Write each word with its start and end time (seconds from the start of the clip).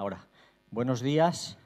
Ahora, 0.00 0.26
buenos 0.70 1.02
días. 1.02 1.58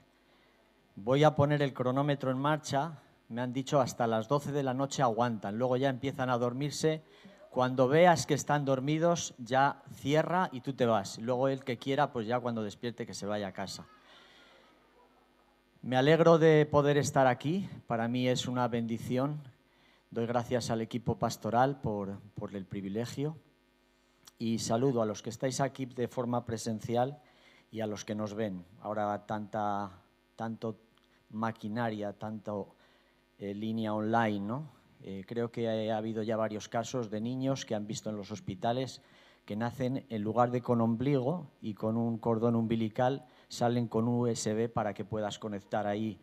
Voy 0.96 1.22
a 1.22 1.36
poner 1.36 1.62
el 1.62 1.72
cronómetro 1.72 2.33
en 2.33 2.38
marcha. 2.38 2.99
Me 3.29 3.41
han 3.41 3.53
dicho 3.53 3.80
hasta 3.80 4.08
las 4.08 4.26
12 4.26 4.50
de 4.50 4.64
la 4.64 4.74
noche 4.74 5.03
aguantan. 5.03 5.56
Luego 5.56 5.76
ya 5.76 5.88
empiezan 5.88 6.30
a 6.30 6.36
dormirse. 6.36 7.04
Cuando 7.50 7.86
veas 7.86 8.26
que 8.26 8.34
están 8.34 8.64
dormidos, 8.64 9.34
ya 9.38 9.84
cierra 9.92 10.48
y 10.50 10.62
tú 10.62 10.72
te 10.72 10.84
vas. 10.84 11.18
Luego 11.18 11.46
el 11.46 11.62
que 11.62 11.78
quiera, 11.78 12.10
pues 12.10 12.26
ya 12.26 12.40
cuando 12.40 12.65
despierte 12.65 13.06
que 13.06 13.15
se 13.15 13.24
vaya 13.24 13.47
a 13.47 13.53
casa. 13.53 13.87
Me 15.82 15.96
alegro 15.96 16.37
de 16.37 16.66
poder 16.66 16.96
estar 16.96 17.28
aquí. 17.28 17.70
Para 17.87 18.09
mí 18.09 18.27
es 18.27 18.48
una 18.48 18.66
bendición. 18.66 19.41
Doy 20.10 20.27
gracias 20.27 20.70
al 20.70 20.80
equipo 20.80 21.20
pastoral 21.20 21.80
por, 21.80 22.19
por 22.34 22.52
el 22.56 22.66
privilegio 22.66 23.37
y 24.41 24.59
saludo 24.59 25.02
a 25.02 25.06
los 25.06 25.23
que 25.23 25.30
estáis 25.30 25.60
aquí 25.60 25.87
de 25.87 26.09
forma 26.09 26.45
presencial 26.45 27.20
y 27.75 27.80
a 27.80 27.88
los 27.88 28.05
que 28.05 28.15
nos 28.15 28.34
ven. 28.34 28.64
Ahora 28.83 29.27
tanta, 29.27 29.91
tanto 30.37 30.77
maquinaria, 31.30 32.12
tanto 32.12 32.77
eh, 33.37 33.52
línea 33.52 33.92
online, 33.92 34.46
¿no? 34.46 34.70
Eh, 35.02 35.24
creo 35.27 35.51
que 35.51 35.91
ha 35.91 35.96
habido 35.96 36.23
ya 36.23 36.37
varios 36.37 36.68
casos 36.68 37.10
de 37.10 37.20
niños 37.20 37.65
que 37.65 37.74
han 37.74 37.88
visto 37.88 38.10
en 38.10 38.16
los 38.16 38.30
hospitales 38.30 39.02
que 39.45 39.56
nacen 39.56 40.06
en 40.09 40.23
lugar 40.23 40.52
de 40.52 40.62
con 40.62 40.80
ombligo 40.80 41.51
y 41.60 41.74
con 41.74 41.96
un 41.96 42.18
cordón 42.18 42.55
umbilical, 42.55 43.27
salen 43.48 43.88
con 43.88 44.06
USB 44.06 44.73
para 44.73 44.95
que 44.95 45.04
puedas 45.04 45.41
conectar 45.41 45.88
ahí 45.88 46.20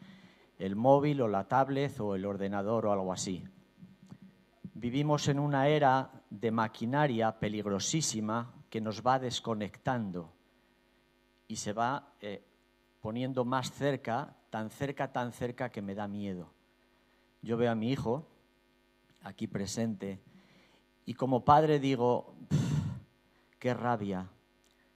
el 0.57 0.77
móvil 0.77 1.19
o 1.19 1.27
la 1.27 1.49
tablet 1.49 1.99
o 1.99 2.15
el 2.15 2.25
ordenador 2.25 2.85
o 2.85 2.93
algo 2.93 3.11
así. 3.11 3.43
Vivimos 4.73 5.27
en 5.27 5.37
una 5.37 5.67
era 5.67 6.11
de 6.29 6.49
maquinaria 6.49 7.37
peligrosísima 7.37 8.53
que 8.69 8.79
nos 8.79 9.05
va 9.05 9.19
desconectando 9.19 10.31
y 11.51 11.57
se 11.57 11.73
va 11.73 12.13
eh, 12.21 12.41
poniendo 13.01 13.43
más 13.43 13.73
cerca, 13.73 14.37
tan 14.49 14.69
cerca, 14.69 15.11
tan 15.11 15.33
cerca 15.33 15.69
que 15.69 15.81
me 15.81 15.95
da 15.95 16.07
miedo. 16.07 16.49
Yo 17.41 17.57
veo 17.57 17.69
a 17.69 17.75
mi 17.75 17.91
hijo 17.91 18.25
aquí 19.21 19.47
presente 19.47 20.21
y 21.05 21.13
como 21.13 21.43
padre 21.43 21.81
digo, 21.81 22.35
qué 23.59 23.73
rabia 23.73 24.29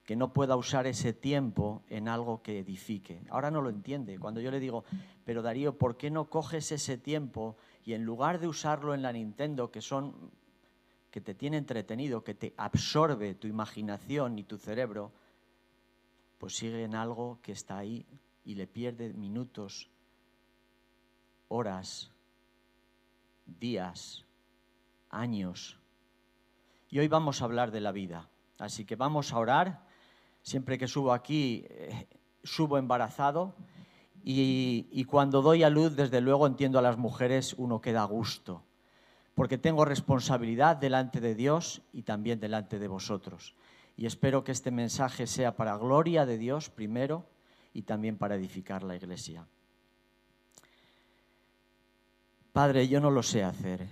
que 0.05 0.15
no 0.15 0.31
pueda 0.31 0.55
usar 0.55 0.87
ese 0.87 1.11
tiempo 1.11 1.83
en 1.89 2.07
algo 2.07 2.41
que 2.41 2.59
edifique. 2.59 3.21
Ahora 3.29 3.51
no 3.51 3.61
lo 3.61 3.69
entiende. 3.69 4.17
Cuando 4.17 4.39
yo 4.39 4.49
le 4.49 4.61
digo, 4.61 4.85
pero 5.25 5.41
Darío, 5.41 5.77
¿por 5.77 5.97
qué 5.97 6.09
no 6.09 6.29
coges 6.29 6.71
ese 6.71 6.97
tiempo 6.97 7.57
y 7.83 7.95
en 7.95 8.05
lugar 8.05 8.39
de 8.39 8.47
usarlo 8.47 8.93
en 8.93 9.01
la 9.01 9.11
Nintendo, 9.11 9.71
que 9.71 9.81
son 9.81 10.31
que 11.11 11.19
te 11.19 11.33
tiene 11.33 11.57
entretenido, 11.57 12.23
que 12.23 12.33
te 12.33 12.53
absorbe 12.55 13.35
tu 13.35 13.47
imaginación 13.47 14.39
y 14.39 14.43
tu 14.43 14.57
cerebro, 14.57 15.11
pues 16.37 16.55
sigue 16.55 16.83
en 16.83 16.95
algo 16.95 17.39
que 17.41 17.51
está 17.51 17.77
ahí 17.77 18.05
y 18.43 18.55
le 18.55 18.67
pierde 18.67 19.13
minutos, 19.13 19.89
horas, 21.47 22.11
días, 23.45 24.25
años. 25.09 25.79
Y 26.89 26.99
hoy 26.99 27.07
vamos 27.07 27.41
a 27.41 27.45
hablar 27.45 27.71
de 27.71 27.81
la 27.81 27.91
vida. 27.91 28.29
Así 28.59 28.85
que 28.85 28.95
vamos 28.95 29.33
a 29.33 29.39
orar. 29.39 29.85
Siempre 30.41 30.77
que 30.77 30.87
subo 30.87 31.11
aquí, 31.11 31.65
eh, 31.69 32.07
subo 32.43 32.77
embarazado 32.77 33.55
y, 34.27 35.03
cuando 35.05 35.43
doy 35.43 35.61
a 35.61 35.69
luz, 35.69 35.95
desde 35.95 36.19
luego 36.19 36.47
entiendo 36.47 36.79
a 36.79 36.81
las 36.81 36.97
mujeres, 36.97 37.53
uno 37.59 37.79
queda 37.79 38.01
a 38.01 38.05
gusto, 38.05 38.63
porque 39.35 39.59
tengo 39.59 39.85
responsabilidad 39.85 40.77
delante 40.77 41.21
de 41.21 41.35
Dios 41.35 41.83
y 41.93 42.01
también 42.01 42.39
delante 42.39 42.79
de 42.79 42.87
vosotros. 42.87 43.55
Y 43.97 44.05
espero 44.05 44.43
que 44.43 44.51
este 44.51 44.71
mensaje 44.71 45.27
sea 45.27 45.55
para 45.55 45.77
gloria 45.77 46.25
de 46.25 46.37
Dios 46.37 46.69
primero 46.69 47.25
y 47.73 47.83
también 47.83 48.17
para 48.17 48.35
edificar 48.35 48.83
la 48.83 48.95
iglesia. 48.95 49.47
Padre, 52.51 52.87
yo 52.87 52.99
no 53.01 53.11
lo 53.11 53.21
sé 53.21 53.43
hacer, 53.43 53.87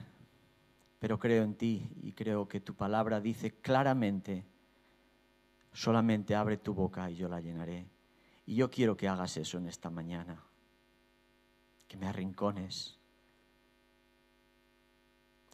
pero 0.99 1.19
creo 1.19 1.43
en 1.43 1.55
ti 1.55 1.89
y 2.01 2.13
creo 2.13 2.47
que 2.47 2.61
tu 2.61 2.75
palabra 2.75 3.19
dice 3.19 3.55
claramente, 3.55 4.45
solamente 5.73 6.35
abre 6.35 6.57
tu 6.57 6.73
boca 6.73 7.09
y 7.09 7.15
yo 7.15 7.27
la 7.27 7.41
llenaré. 7.41 7.89
Y 8.45 8.55
yo 8.55 8.69
quiero 8.69 8.95
que 8.95 9.07
hagas 9.07 9.37
eso 9.37 9.57
en 9.57 9.67
esta 9.67 9.89
mañana, 9.89 10.41
que 11.87 11.97
me 11.97 12.07
arrincones, 12.07 12.97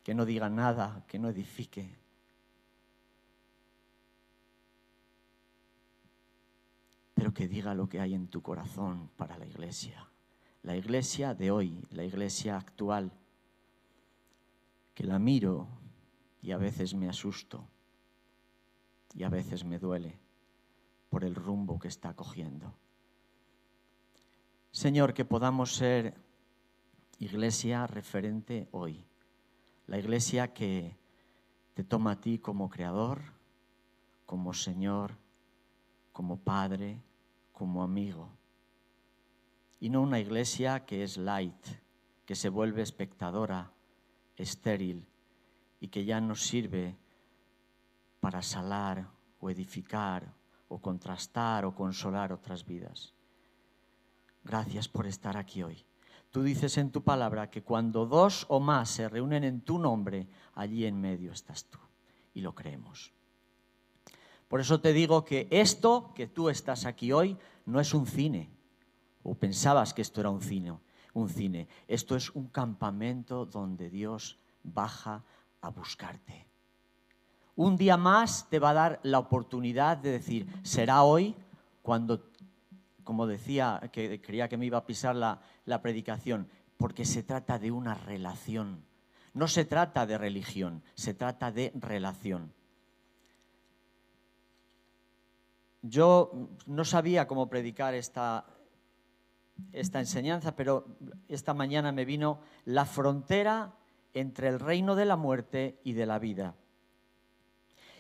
que 0.04 0.14
no 0.14 0.26
diga 0.26 0.50
nada, 0.50 1.04
que 1.08 1.20
no 1.20 1.30
edifique. 1.30 1.99
Que 7.34 7.48
diga 7.48 7.74
lo 7.74 7.88
que 7.88 8.00
hay 8.00 8.14
en 8.14 8.28
tu 8.28 8.42
corazón 8.42 9.10
para 9.16 9.38
la 9.38 9.46
iglesia. 9.46 10.08
La 10.64 10.76
iglesia 10.76 11.34
de 11.34 11.52
hoy, 11.52 11.86
la 11.92 12.04
iglesia 12.04 12.58
actual, 12.58 13.12
que 14.94 15.06
la 15.06 15.20
miro 15.20 15.68
y 16.42 16.52
a 16.52 16.58
veces 16.58 16.94
me 16.94 17.08
asusto 17.08 17.66
y 19.14 19.24
a 19.24 19.30
veces 19.30 19.64
me 19.64 19.80
duele 19.80 20.20
por 21.10 21.24
el 21.24 21.36
rumbo 21.36 21.80
que 21.80 21.88
está 21.88 22.14
cogiendo. 22.14 22.74
Señor, 24.72 25.14
que 25.14 25.26
podamos 25.26 25.76
ser 25.76 26.16
iglesia 27.18 27.88
referente 27.88 28.68
hoy, 28.72 29.06
la 29.88 29.98
iglesia 29.98 30.54
que 30.54 30.98
te 31.74 31.84
toma 31.84 32.12
a 32.12 32.22
ti 32.22 32.40
como 32.40 32.70
creador, 32.70 33.22
como 34.26 34.54
Señor, 34.54 35.18
como 36.12 36.38
Padre, 36.38 37.02
como 37.60 37.84
amigo. 37.84 38.32
Y 39.82 39.90
no 39.90 40.02
una 40.02 40.18
iglesia 40.18 40.86
que 40.86 41.04
es 41.04 41.18
light, 41.18 41.66
que 42.26 42.34
se 42.34 42.48
vuelve 42.48 42.82
espectadora, 42.82 43.74
estéril 44.38 45.06
y 45.82 45.90
que 45.90 46.06
ya 46.06 46.22
no 46.22 46.36
sirve 46.36 46.96
para 48.22 48.42
salar 48.42 49.10
o 49.42 49.50
edificar 49.50 50.34
o 50.70 50.80
contrastar 50.80 51.66
o 51.66 51.76
consolar 51.76 52.32
otras 52.32 52.66
vidas. 52.66 53.14
Gracias 54.46 54.88
por 54.88 55.06
estar 55.06 55.36
aquí 55.36 55.62
hoy. 55.62 55.86
Tú 56.32 56.44
dices 56.44 56.78
en 56.78 56.92
tu 56.92 57.04
palabra 57.04 57.50
que 57.50 57.62
cuando 57.62 58.06
dos 58.06 58.46
o 58.48 58.62
más 58.62 58.90
se 58.90 59.10
reúnen 59.10 59.44
en 59.44 59.60
tu 59.60 59.80
nombre, 59.80 60.30
allí 60.54 60.86
en 60.86 61.02
medio 61.02 61.34
estás 61.34 61.66
tú. 61.66 61.80
Y 62.34 62.40
lo 62.40 62.56
creemos. 62.56 63.19
Por 64.50 64.60
eso 64.60 64.82
te 64.82 64.92
digo 64.92 65.24
que 65.24 65.48
esto 65.50 66.12
que 66.14 66.28
tú 66.28 66.50
estás 66.50 66.86
aquí 66.86 67.14
hoy 67.14 67.38
no 67.66 67.80
es 67.80 67.94
un 67.94 68.06
cine. 68.06 68.50
O 69.24 69.36
pensabas 69.36 69.94
que 69.94 70.02
esto 70.02 70.20
era 70.20 70.30
un 70.30 70.42
cine. 70.42 70.78
Un 71.14 71.30
cine. 71.30 71.70
Esto 71.88 72.18
es 72.18 72.30
un 72.32 72.48
campamento 72.48 73.46
donde 73.46 73.90
Dios 73.90 74.38
baja 74.64 75.24
a 75.62 75.70
buscarte 75.70 76.50
un 77.60 77.76
día 77.76 77.98
más 77.98 78.48
te 78.50 78.58
va 78.58 78.70
a 78.70 78.74
dar 78.74 79.00
la 79.04 79.20
oportunidad 79.20 79.98
de 79.98 80.12
decir, 80.12 80.48
será 80.64 81.04
hoy 81.04 81.36
cuando, 81.82 82.32
como 83.04 83.28
decía, 83.28 83.82
que 83.92 84.22
creía 84.22 84.48
que 84.48 84.56
me 84.56 84.66
iba 84.66 84.78
a 84.78 84.86
pisar 84.86 85.14
la, 85.14 85.42
la 85.66 85.82
predicación, 85.82 86.48
porque 86.78 87.04
se 87.04 87.22
trata 87.22 87.60
de 87.60 87.70
una 87.70 87.96
relación. 87.96 88.86
No 89.34 89.50
se 89.50 89.66
trata 89.66 90.06
de 90.06 90.18
religión, 90.18 90.84
se 90.96 91.14
trata 91.14 91.52
de 91.52 91.74
relación. 91.76 92.54
Yo 95.82 96.50
no 96.66 96.84
sabía 96.86 97.28
cómo 97.28 97.50
predicar 97.50 97.94
esta, 97.94 98.46
esta 99.72 100.00
enseñanza, 100.00 100.56
pero 100.56 100.98
esta 101.28 101.54
mañana 101.54 101.92
me 101.92 102.06
vino 102.06 102.42
la 102.66 102.86
frontera 102.86 103.76
entre 104.14 104.50
el 104.50 104.60
reino 104.60 104.96
de 104.96 105.06
la 105.06 105.16
muerte 105.16 105.80
y 105.84 105.94
de 105.94 106.06
la 106.06 106.20
vida. 106.20 106.56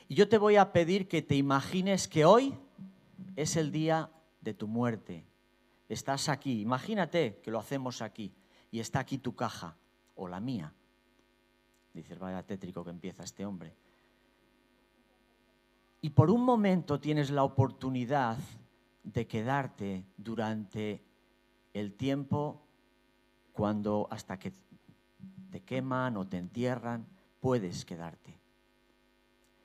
Y 0.08 0.16
yo 0.16 0.28
te 0.28 0.38
voy 0.38 0.56
a 0.56 0.74
pedir 0.74 1.08
que 1.08 1.22
te 1.22 1.36
imagines 1.36 2.08
que 2.08 2.26
hoy 2.26 2.58
es 3.36 3.56
el 3.56 3.72
día 3.72 4.10
de 4.42 4.54
tu 4.54 4.68
muerte. 4.68 5.25
Estás 5.88 6.30
aquí, 6.30 6.62
imagínate 6.62 7.40
que 7.44 7.52
lo 7.52 7.60
hacemos 7.60 8.02
aquí 8.02 8.34
y 8.72 8.80
está 8.80 9.00
aquí 9.00 9.18
tu 9.18 9.36
caja 9.36 9.78
o 10.16 10.28
la 10.28 10.40
mía. 10.40 10.74
Dices, 11.94 12.20
vaya 12.20 12.44
tétrico 12.44 12.84
que 12.84 12.92
empieza 12.92 13.24
este 13.24 13.46
hombre. 13.46 13.74
Y 16.01 16.12
por 16.12 16.30
un 16.30 16.44
momento 16.44 17.00
tienes 17.00 17.30
la 17.30 17.44
oportunidad 17.44 18.38
de 19.04 19.28
quedarte 19.28 20.06
durante 20.18 21.04
el 21.74 21.94
tiempo 21.94 22.62
cuando 23.51 24.07
hasta 24.10 24.40
que 24.40 24.54
te 25.51 25.62
queman 25.62 26.16
o 26.18 26.28
te 26.28 26.38
entierran, 26.38 27.06
puedes 27.40 27.84
quedarte 27.86 28.40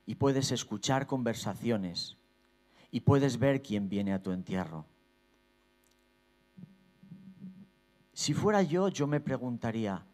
y 0.05 0.15
puedes 0.15 0.51
escuchar 0.51 1.07
conversaciones 1.07 2.17
y 2.91 3.01
puedes 3.01 3.39
ver 3.39 3.61
quién 3.61 3.89
viene 3.89 4.13
a 4.13 4.21
tu 4.21 4.31
entierro. 4.31 4.85
Si 8.13 8.33
fuera 8.33 8.61
yo, 8.61 8.87
yo 8.87 9.07
me 9.07 9.19
preguntaría, 9.19 10.05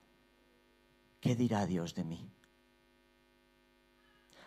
¿qué 1.19 1.35
dirá 1.35 1.65
Dios 1.65 1.93
de 1.93 2.03
mí? 2.03 2.31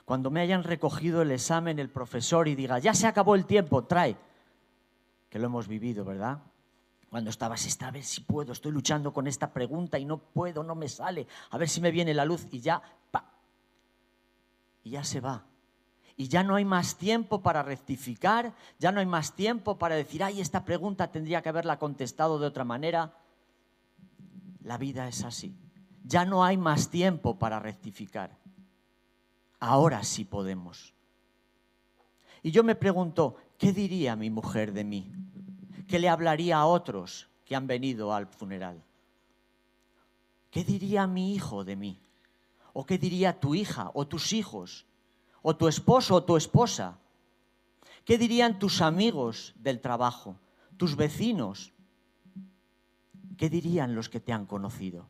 Cuando 0.05 0.31
me 0.31 0.41
hayan 0.41 0.65
recogido 0.65 1.23
el 1.23 1.31
examen 1.31 1.79
el 1.79 1.91
profesor 1.91 2.47
y 2.49 2.55
diga, 2.55 2.79
ya 2.79 2.95
se 2.95 3.07
acabó 3.07 3.35
el 3.35 3.47
tiempo, 3.47 3.85
trae. 3.85 4.17
que 5.31 5.39
lo 5.39 5.47
hemos 5.47 5.67
vivido, 5.67 6.05
¿verdad? 6.05 6.43
Cuando 7.11 7.31
estabas, 7.31 7.65
esta, 7.65 7.89
a 7.89 7.91
ver 7.91 8.05
si 8.05 8.21
puedo, 8.21 8.53
estoy 8.53 8.73
luchando 8.73 9.13
con 9.13 9.27
esta 9.27 9.53
pregunta 9.53 9.99
y 9.99 10.05
no 10.05 10.19
puedo, 10.19 10.63
no 10.63 10.75
me 10.75 10.89
sale, 10.89 11.27
a 11.51 11.59
ver 11.59 11.69
si 11.69 11.81
me 11.81 11.91
viene 11.91 12.13
la 12.13 12.25
luz 12.25 12.47
y 12.51 12.61
ya, 12.61 12.83
pa, 13.11 13.33
y 14.83 14.91
ya 14.91 15.05
se 15.05 15.21
va. 15.21 15.45
Y 16.17 16.29
ya 16.29 16.45
no 16.45 16.55
hay 16.55 16.65
más 16.65 16.97
tiempo 16.97 17.43
para 17.43 17.63
rectificar, 17.63 18.55
ya 18.79 18.93
no 18.93 19.01
hay 19.01 19.07
más 19.07 19.35
tiempo 19.35 19.79
para 19.79 19.97
decir, 19.97 20.23
ay, 20.23 20.41
esta 20.41 20.65
pregunta 20.65 21.11
tendría 21.11 21.43
que 21.43 21.49
haberla 21.49 21.79
contestado 21.79 22.39
de 22.39 22.47
otra 22.47 22.65
manera. 22.65 23.17
La 24.63 24.79
vida 24.79 25.09
es 25.09 25.25
así. 25.25 25.57
Ya 26.05 26.25
no 26.25 26.45
hay 26.45 26.57
más 26.57 26.91
tiempo 26.91 27.39
para 27.39 27.59
rectificar. 27.59 28.44
Ahora 29.67 30.05
sí 30.05 30.27
podemos. 30.27 30.93
Y 32.43 32.51
yo 32.51 32.63
me 32.63 32.75
pregunto, 32.75 33.37
¿qué 33.57 33.73
diría 33.73 34.15
mi 34.15 34.29
mujer 34.29 34.75
de 34.75 34.85
mí? 34.85 35.11
¿Qué 35.89 35.99
le 35.99 36.11
hablaría 36.11 36.59
a 36.59 36.67
otros 36.67 37.29
que 37.47 37.57
han 37.57 37.67
venido 37.67 38.13
al 38.13 38.27
funeral? 38.27 38.83
¿Qué 40.51 40.65
diría 40.65 41.07
mi 41.07 41.35
hijo 41.35 41.65
de 41.65 41.77
mí? 41.77 41.99
¿O 42.75 42.85
qué 42.85 42.99
diría 42.99 43.41
tu 43.41 43.55
hija 43.55 43.91
o 43.95 44.07
tus 44.07 44.35
hijos? 44.35 44.85
¿O 45.41 45.57
tu 45.57 45.67
esposo 45.67 46.17
o 46.17 46.25
tu 46.25 46.37
esposa? 46.37 46.99
¿Qué 48.05 48.19
dirían 48.19 48.59
tus 48.59 48.83
amigos 48.83 49.55
del 49.57 49.81
trabajo? 49.81 50.37
¿Tus 50.77 50.95
vecinos? 50.95 51.73
¿Qué 53.39 53.49
dirían 53.49 53.95
los 53.95 54.11
que 54.11 54.21
te 54.21 54.35
han 54.35 54.45
conocido? 54.45 55.09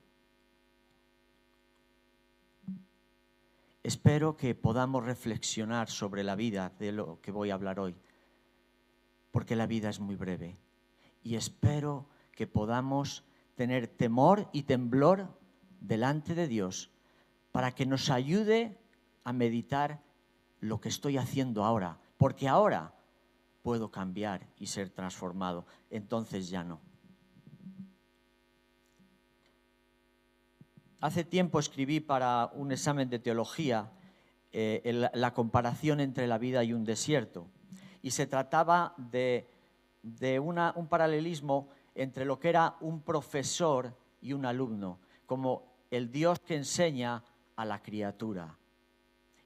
Espero 3.84 4.38
que 4.38 4.54
podamos 4.54 5.04
reflexionar 5.04 5.90
sobre 5.90 6.24
la 6.24 6.36
vida 6.36 6.72
de 6.78 6.90
lo 6.90 7.20
que 7.20 7.30
voy 7.30 7.50
a 7.50 7.54
hablar 7.54 7.78
hoy, 7.78 7.94
porque 9.30 9.56
la 9.56 9.66
vida 9.66 9.90
es 9.90 10.00
muy 10.00 10.16
breve. 10.16 10.56
Y 11.22 11.34
espero 11.34 12.08
que 12.32 12.46
podamos 12.46 13.24
tener 13.56 13.86
temor 13.86 14.48
y 14.52 14.62
temblor 14.62 15.28
delante 15.80 16.34
de 16.34 16.48
Dios 16.48 16.90
para 17.52 17.72
que 17.72 17.84
nos 17.84 18.08
ayude 18.08 18.80
a 19.22 19.34
meditar 19.34 20.02
lo 20.60 20.80
que 20.80 20.88
estoy 20.88 21.18
haciendo 21.18 21.62
ahora, 21.62 22.00
porque 22.16 22.48
ahora 22.48 22.94
puedo 23.60 23.90
cambiar 23.90 24.48
y 24.58 24.66
ser 24.66 24.88
transformado, 24.88 25.66
entonces 25.90 26.48
ya 26.48 26.64
no. 26.64 26.80
Hace 31.04 31.22
tiempo 31.22 31.58
escribí 31.58 32.00
para 32.00 32.50
un 32.54 32.72
examen 32.72 33.10
de 33.10 33.18
teología 33.18 33.90
eh, 34.52 35.10
la 35.12 35.34
comparación 35.34 36.00
entre 36.00 36.26
la 36.26 36.38
vida 36.38 36.64
y 36.64 36.72
un 36.72 36.82
desierto. 36.82 37.46
Y 38.00 38.12
se 38.12 38.26
trataba 38.26 38.94
de, 38.96 39.46
un 40.40 40.86
paralelismo 40.88 41.68
entre 41.94 42.24
lo 42.24 42.40
que 42.40 42.48
era 42.48 42.76
un 42.80 43.02
profesor 43.02 43.94
y 44.22 44.32
un 44.32 44.46
alumno, 44.46 44.98
como 45.26 45.74
el 45.90 46.10
Dios 46.10 46.38
que 46.40 46.56
enseña 46.56 47.22
a 47.54 47.66
la 47.66 47.82
criatura. 47.82 48.56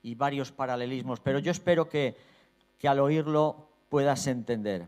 Y 0.01 0.15
varios 0.15 0.53
paralelismos, 0.53 1.19
pero 1.19 1.41
yo 1.41 1.51
espero 1.51 1.89
que, 1.89 2.17
que 2.79 2.87
al 2.87 3.01
oírlo 3.01 3.69
puedas 3.89 4.29
entender. 4.29 4.87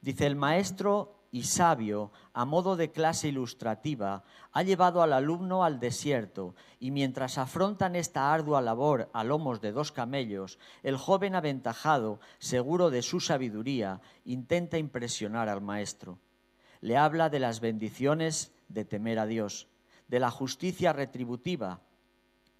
Dice, 0.00 0.26
el 0.26 0.34
maestro 0.34 1.15
y 1.30 1.44
sabio, 1.44 2.12
a 2.32 2.44
modo 2.44 2.76
de 2.76 2.90
clase 2.90 3.28
ilustrativa, 3.28 4.24
ha 4.52 4.62
llevado 4.62 5.02
al 5.02 5.12
alumno 5.12 5.64
al 5.64 5.80
desierto, 5.80 6.54
y 6.80 6.90
mientras 6.90 7.38
afrontan 7.38 7.96
esta 7.96 8.32
ardua 8.32 8.60
labor 8.60 9.10
a 9.12 9.24
lomos 9.24 9.60
de 9.60 9.72
dos 9.72 9.92
camellos, 9.92 10.58
el 10.82 10.96
joven 10.96 11.34
aventajado, 11.34 12.20
seguro 12.38 12.90
de 12.90 13.02
su 13.02 13.20
sabiduría, 13.20 14.00
intenta 14.24 14.78
impresionar 14.78 15.48
al 15.48 15.60
maestro. 15.60 16.18
Le 16.80 16.96
habla 16.96 17.28
de 17.28 17.40
las 17.40 17.60
bendiciones 17.60 18.52
de 18.68 18.84
temer 18.84 19.18
a 19.18 19.26
Dios, 19.26 19.68
de 20.08 20.20
la 20.20 20.30
justicia 20.30 20.92
retributiva, 20.92 21.80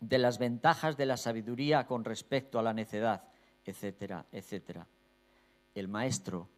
de 0.00 0.18
las 0.18 0.38
ventajas 0.38 0.96
de 0.96 1.06
la 1.06 1.16
sabiduría 1.16 1.86
con 1.86 2.04
respecto 2.04 2.58
a 2.58 2.62
la 2.62 2.74
necedad, 2.74 3.24
etcétera, 3.64 4.26
etcétera. 4.32 4.86
El 5.74 5.88
maestro, 5.88 6.48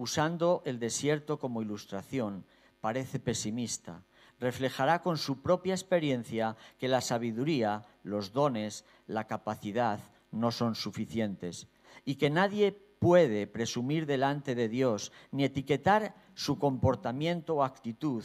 usando 0.00 0.62
el 0.64 0.78
desierto 0.78 1.38
como 1.38 1.60
ilustración, 1.60 2.46
parece 2.80 3.20
pesimista. 3.20 4.02
Reflejará 4.38 5.02
con 5.02 5.18
su 5.18 5.42
propia 5.42 5.74
experiencia 5.74 6.56
que 6.78 6.88
la 6.88 7.02
sabiduría, 7.02 7.84
los 8.02 8.32
dones, 8.32 8.86
la 9.06 9.26
capacidad 9.26 10.00
no 10.32 10.52
son 10.52 10.74
suficientes 10.74 11.68
y 12.06 12.14
que 12.14 12.30
nadie 12.30 12.72
puede 12.72 13.46
presumir 13.46 14.06
delante 14.06 14.54
de 14.54 14.70
Dios 14.70 15.12
ni 15.32 15.44
etiquetar 15.44 16.14
su 16.32 16.58
comportamiento 16.58 17.56
o 17.56 17.62
actitud, 17.62 18.24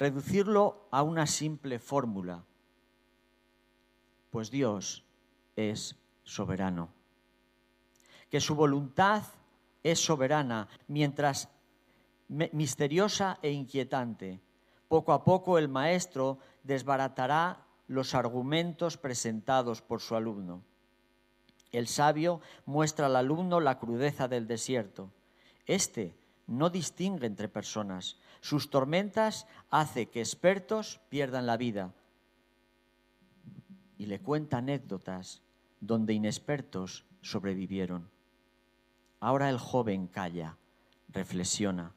reducirlo 0.00 0.88
a 0.90 1.04
una 1.04 1.28
simple 1.28 1.78
fórmula, 1.78 2.42
pues 4.30 4.50
Dios 4.50 5.04
es 5.54 5.94
soberano. 6.24 6.88
Que 8.30 8.40
su 8.40 8.56
voluntad 8.56 9.22
es 9.84 10.00
soberana, 10.00 10.66
mientras 10.88 11.48
misteriosa 12.28 13.38
e 13.42 13.50
inquietante. 13.50 14.40
Poco 14.88 15.12
a 15.12 15.22
poco 15.22 15.58
el 15.58 15.68
maestro 15.68 16.38
desbaratará 16.64 17.64
los 17.86 18.14
argumentos 18.14 18.96
presentados 18.96 19.82
por 19.82 20.00
su 20.00 20.16
alumno. 20.16 20.62
El 21.70 21.86
sabio 21.86 22.40
muestra 22.66 23.06
al 23.06 23.16
alumno 23.16 23.60
la 23.60 23.78
crudeza 23.78 24.26
del 24.26 24.46
desierto. 24.46 25.10
Este 25.66 26.14
no 26.46 26.70
distingue 26.70 27.26
entre 27.26 27.48
personas. 27.48 28.18
Sus 28.40 28.70
tormentas 28.70 29.46
hace 29.70 30.06
que 30.06 30.20
expertos 30.20 31.00
pierdan 31.08 31.46
la 31.46 31.56
vida. 31.56 31.92
Y 33.98 34.06
le 34.06 34.20
cuenta 34.20 34.58
anécdotas 34.58 35.42
donde 35.80 36.14
inexpertos 36.14 37.04
sobrevivieron. 37.22 38.13
Ahora 39.24 39.48
el 39.48 39.56
joven 39.58 40.06
calla, 40.06 40.58
reflexiona, 41.08 41.94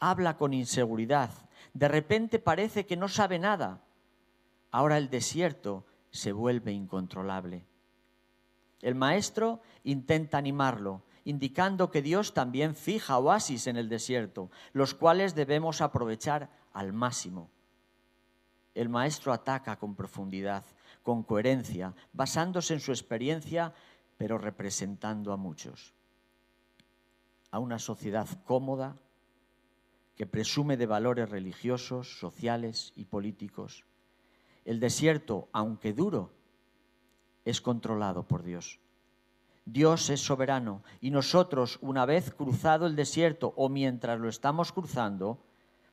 habla 0.00 0.36
con 0.36 0.52
inseguridad, 0.52 1.30
de 1.74 1.86
repente 1.86 2.40
parece 2.40 2.86
que 2.86 2.96
no 2.96 3.06
sabe 3.06 3.38
nada. 3.38 3.84
Ahora 4.72 4.98
el 4.98 5.10
desierto 5.10 5.86
se 6.10 6.32
vuelve 6.32 6.72
incontrolable. 6.72 7.64
El 8.82 8.96
maestro 8.96 9.60
intenta 9.84 10.38
animarlo, 10.38 11.04
indicando 11.24 11.92
que 11.92 12.02
Dios 12.02 12.34
también 12.34 12.74
fija 12.74 13.18
oasis 13.18 13.68
en 13.68 13.76
el 13.76 13.88
desierto, 13.88 14.50
los 14.72 14.92
cuales 14.92 15.36
debemos 15.36 15.80
aprovechar 15.80 16.50
al 16.72 16.92
máximo. 16.92 17.48
El 18.74 18.88
maestro 18.88 19.32
ataca 19.32 19.78
con 19.78 19.94
profundidad, 19.94 20.64
con 21.04 21.22
coherencia, 21.22 21.94
basándose 22.12 22.74
en 22.74 22.80
su 22.80 22.90
experiencia, 22.90 23.72
pero 24.16 24.36
representando 24.36 25.32
a 25.32 25.36
muchos 25.36 25.94
a 27.50 27.58
una 27.58 27.78
sociedad 27.78 28.28
cómoda 28.44 28.96
que 30.16 30.26
presume 30.26 30.76
de 30.76 30.86
valores 30.86 31.30
religiosos, 31.30 32.18
sociales 32.18 32.92
y 32.96 33.06
políticos. 33.06 33.84
El 34.64 34.78
desierto, 34.78 35.48
aunque 35.52 35.92
duro, 35.92 36.30
es 37.44 37.60
controlado 37.60 38.24
por 38.28 38.42
Dios. 38.42 38.80
Dios 39.64 40.10
es 40.10 40.20
soberano 40.20 40.82
y 41.00 41.10
nosotros, 41.10 41.78
una 41.80 42.04
vez 42.04 42.32
cruzado 42.34 42.86
el 42.86 42.96
desierto 42.96 43.54
o 43.56 43.68
mientras 43.68 44.18
lo 44.20 44.28
estamos 44.28 44.72
cruzando, 44.72 45.42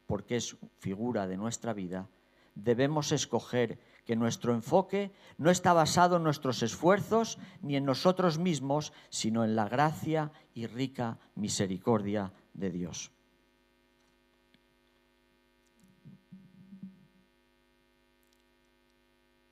porque 0.07 0.37
es 0.37 0.57
figura 0.79 1.27
de 1.27 1.37
nuestra 1.37 1.73
vida, 1.73 2.07
debemos 2.55 3.11
escoger 3.11 3.79
que 4.07 4.15
nuestro 4.15 4.53
enfoque 4.53 5.11
no 5.37 5.51
está 5.51 5.73
basado 5.73 6.15
en 6.15 6.23
nuestros 6.23 6.63
esfuerzos 6.63 7.37
ni 7.61 7.75
en 7.75 7.83
nosotros 7.83 8.39
mismos, 8.39 8.93
sino 9.09 9.43
en 9.43 9.57
la 9.57 9.67
gracia 9.67 10.31
y 10.55 10.65
rica 10.65 11.19
misericordia 11.35 12.31
de 12.53 12.71
Dios. 12.71 13.11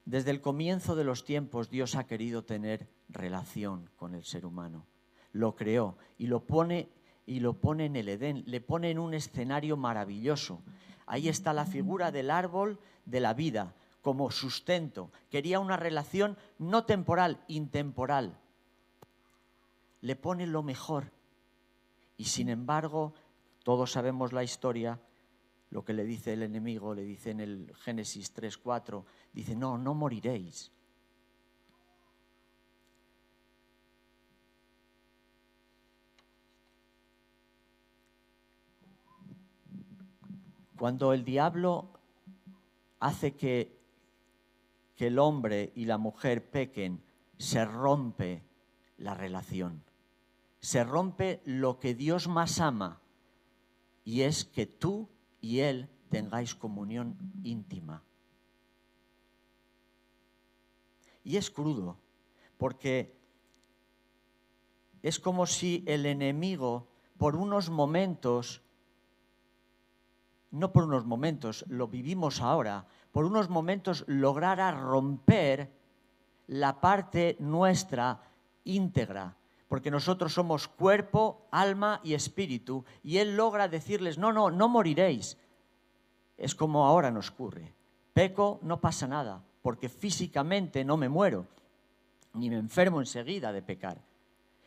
Desde 0.05 0.31
el 0.31 0.39
comienzo 0.39 0.95
de 0.95 1.03
los 1.03 1.25
tiempos 1.25 1.69
Dios 1.69 1.95
ha 1.95 2.07
querido 2.07 2.45
tener 2.45 2.87
relación 3.09 3.89
con 3.97 4.15
el 4.15 4.23
ser 4.23 4.45
humano. 4.45 4.85
Lo 5.33 5.55
creó 5.55 5.97
y 6.17 6.27
lo 6.27 6.45
pone 6.45 6.87
y 7.25 7.41
lo 7.41 7.59
pone 7.59 7.85
en 7.85 7.97
el 7.97 8.07
Edén, 8.07 8.43
le 8.45 8.61
pone 8.61 8.89
en 8.89 8.99
un 8.99 9.15
escenario 9.15 9.75
maravilloso. 9.75 10.61
Ahí 11.07 11.27
está 11.27 11.53
la 11.53 11.65
figura 11.65 12.11
del 12.11 12.29
árbol 12.31 12.79
de 13.05 13.19
la 13.19 13.33
vida, 13.33 13.73
como 14.05 14.29
sustento. 14.29 15.11
Quería 15.31 15.59
una 15.59 15.77
relación 15.77 16.37
no 16.59 16.85
temporal, 16.85 17.43
intemporal. 17.47 18.37
Le 20.01 20.15
pone 20.15 20.45
lo 20.45 20.61
mejor. 20.61 21.11
Y 22.15 22.25
sin 22.25 22.49
embargo, 22.49 23.15
todos 23.63 23.91
sabemos 23.91 24.31
la 24.31 24.43
historia, 24.43 24.99
lo 25.71 25.83
que 25.83 25.93
le 25.93 26.03
dice 26.05 26.33
el 26.33 26.43
enemigo, 26.43 26.93
le 26.93 27.01
dice 27.01 27.31
en 27.31 27.39
el 27.39 27.73
Génesis 27.77 28.31
3.4, 28.35 29.03
dice, 29.33 29.55
no, 29.55 29.79
no 29.79 29.95
moriréis. 29.95 30.71
Cuando 40.77 41.11
el 41.11 41.25
diablo 41.25 41.89
hace 42.99 43.35
que, 43.35 43.74
que 44.95 45.07
el 45.07 45.19
hombre 45.19 45.71
y 45.75 45.85
la 45.85 45.97
mujer 45.97 46.49
pequen, 46.49 47.03
se 47.37 47.65
rompe 47.65 48.43
la 48.97 49.13
relación. 49.13 49.83
Se 50.59 50.83
rompe 50.83 51.41
lo 51.45 51.79
que 51.79 51.93
Dios 51.93 52.27
más 52.27 52.59
ama 52.59 53.01
y 54.03 54.21
es 54.21 54.45
que 54.45 54.65
tú 54.65 55.09
y 55.41 55.59
Él 55.59 55.89
tengáis 56.09 56.55
comunión 56.55 57.17
íntima. 57.43 58.03
Y 61.23 61.37
es 61.37 61.49
crudo, 61.49 61.97
porque 62.57 63.17
es 65.01 65.19
como 65.19 65.45
si 65.45 65.83
el 65.87 66.05
enemigo 66.05 66.87
por 67.17 67.35
unos 67.35 67.69
momentos, 67.69 68.61
no 70.51 70.71
por 70.71 70.85
unos 70.85 71.05
momentos, 71.05 71.65
lo 71.67 71.87
vivimos 71.87 72.41
ahora, 72.41 72.87
por 73.15 73.23
unos 73.23 73.49
momentos 73.49 74.03
lograra 74.07 74.71
romper 74.71 75.71
la 76.47 76.81
parte 76.81 77.37
nuestra 77.39 78.19
íntegra, 78.65 79.37
porque 79.69 79.89
nosotros 79.89 80.33
somos 80.33 80.67
cuerpo, 80.67 81.47
alma 81.49 82.01
y 82.03 82.13
espíritu, 82.13 82.83
y 83.05 83.19
Él 83.19 83.37
logra 83.37 83.69
decirles, 83.69 84.17
no, 84.17 84.33
no, 84.33 84.51
no 84.51 84.67
moriréis. 84.67 85.37
Es 86.37 86.55
como 86.55 86.85
ahora 86.85 87.09
nos 87.09 87.29
ocurre. 87.29 87.73
Peco, 88.11 88.59
no 88.63 88.81
pasa 88.81 89.07
nada, 89.07 89.41
porque 89.61 89.87
físicamente 89.87 90.83
no 90.83 90.97
me 90.97 91.07
muero, 91.07 91.47
ni 92.33 92.49
me 92.49 92.57
enfermo 92.57 92.99
enseguida 92.99 93.53
de 93.53 93.61
pecar. 93.61 93.97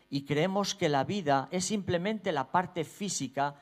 Y 0.09 0.25
creemos 0.25 0.75
que 0.75 0.89
la 0.89 1.05
vida 1.05 1.49
es 1.51 1.67
simplemente 1.67 2.33
la 2.33 2.51
parte 2.51 2.85
física, 2.85 3.57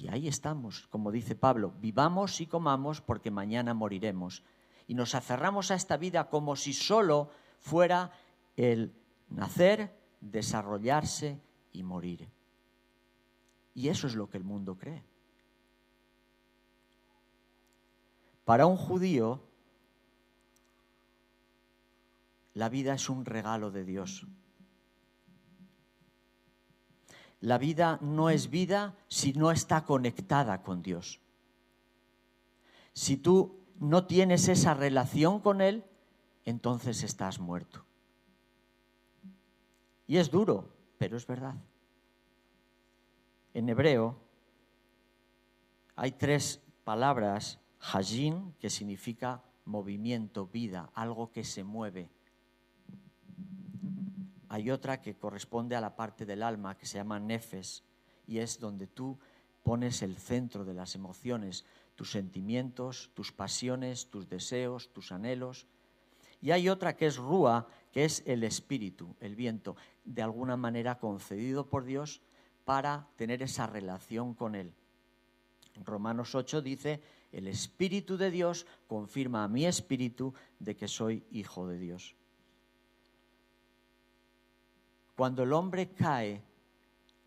y 0.00 0.08
ahí 0.08 0.28
estamos, 0.28 0.86
como 0.88 1.10
dice 1.10 1.34
Pablo, 1.34 1.74
vivamos 1.80 2.40
y 2.40 2.46
comamos 2.46 3.00
porque 3.00 3.30
mañana 3.30 3.74
moriremos. 3.74 4.44
Y 4.86 4.94
nos 4.94 5.14
aferramos 5.14 5.70
a 5.70 5.74
esta 5.74 5.96
vida 5.96 6.28
como 6.28 6.56
si 6.56 6.72
solo 6.72 7.30
fuera 7.58 8.12
el 8.56 8.94
nacer, 9.28 9.94
desarrollarse 10.20 11.40
y 11.72 11.82
morir. 11.82 12.28
Y 13.74 13.88
eso 13.88 14.06
es 14.06 14.14
lo 14.14 14.28
que 14.28 14.38
el 14.38 14.44
mundo 14.44 14.76
cree. 14.76 15.04
Para 18.44 18.66
un 18.66 18.76
judío, 18.76 19.42
la 22.54 22.68
vida 22.68 22.94
es 22.94 23.08
un 23.10 23.24
regalo 23.24 23.70
de 23.70 23.84
Dios. 23.84 24.26
La 27.40 27.58
vida 27.58 27.98
no 28.02 28.30
es 28.30 28.50
vida 28.50 28.96
si 29.06 29.32
no 29.32 29.50
está 29.50 29.84
conectada 29.84 30.62
con 30.62 30.82
Dios. 30.82 31.20
Si 32.92 33.16
tú 33.16 33.60
no 33.78 34.06
tienes 34.06 34.48
esa 34.48 34.74
relación 34.74 35.40
con 35.40 35.60
Él, 35.60 35.84
entonces 36.44 37.02
estás 37.02 37.38
muerto. 37.38 37.84
Y 40.06 40.16
es 40.16 40.30
duro, 40.30 40.74
pero 40.98 41.16
es 41.16 41.26
verdad. 41.26 41.54
En 43.54 43.68
hebreo 43.68 44.16
hay 45.94 46.12
tres 46.12 46.62
palabras, 46.84 47.60
hajin, 47.80 48.54
que 48.58 48.70
significa 48.70 49.42
movimiento, 49.64 50.46
vida, 50.46 50.90
algo 50.94 51.30
que 51.30 51.44
se 51.44 51.62
mueve. 51.62 52.10
Hay 54.48 54.70
otra 54.70 55.02
que 55.02 55.14
corresponde 55.14 55.76
a 55.76 55.80
la 55.80 55.94
parte 55.96 56.24
del 56.24 56.42
alma 56.42 56.76
que 56.76 56.86
se 56.86 56.98
llama 56.98 57.20
nefes 57.20 57.82
y 58.26 58.38
es 58.38 58.58
donde 58.58 58.86
tú 58.86 59.18
pones 59.62 60.02
el 60.02 60.16
centro 60.16 60.64
de 60.64 60.74
las 60.74 60.94
emociones, 60.94 61.64
tus 61.94 62.10
sentimientos, 62.10 63.10
tus 63.14 63.32
pasiones, 63.32 64.08
tus 64.10 64.28
deseos, 64.28 64.88
tus 64.92 65.12
anhelos. 65.12 65.66
Y 66.40 66.52
hay 66.52 66.68
otra 66.68 66.96
que 66.96 67.06
es 67.06 67.16
rúa, 67.16 67.66
que 67.92 68.04
es 68.04 68.22
el 68.26 68.44
espíritu, 68.44 69.14
el 69.20 69.34
viento, 69.34 69.76
de 70.04 70.22
alguna 70.22 70.56
manera 70.56 70.98
concedido 70.98 71.66
por 71.66 71.84
Dios 71.84 72.22
para 72.64 73.08
tener 73.16 73.42
esa 73.42 73.66
relación 73.66 74.34
con 74.34 74.54
Él. 74.54 74.72
Romanos 75.84 76.34
8 76.34 76.62
dice, 76.62 77.00
el 77.32 77.46
Espíritu 77.46 78.16
de 78.16 78.30
Dios 78.30 78.66
confirma 78.86 79.44
a 79.44 79.48
mi 79.48 79.66
espíritu 79.66 80.34
de 80.58 80.76
que 80.76 80.88
soy 80.88 81.24
hijo 81.30 81.66
de 81.68 81.78
Dios. 81.78 82.14
Cuando 85.18 85.42
el 85.42 85.52
hombre 85.52 85.90
cae, 85.90 86.40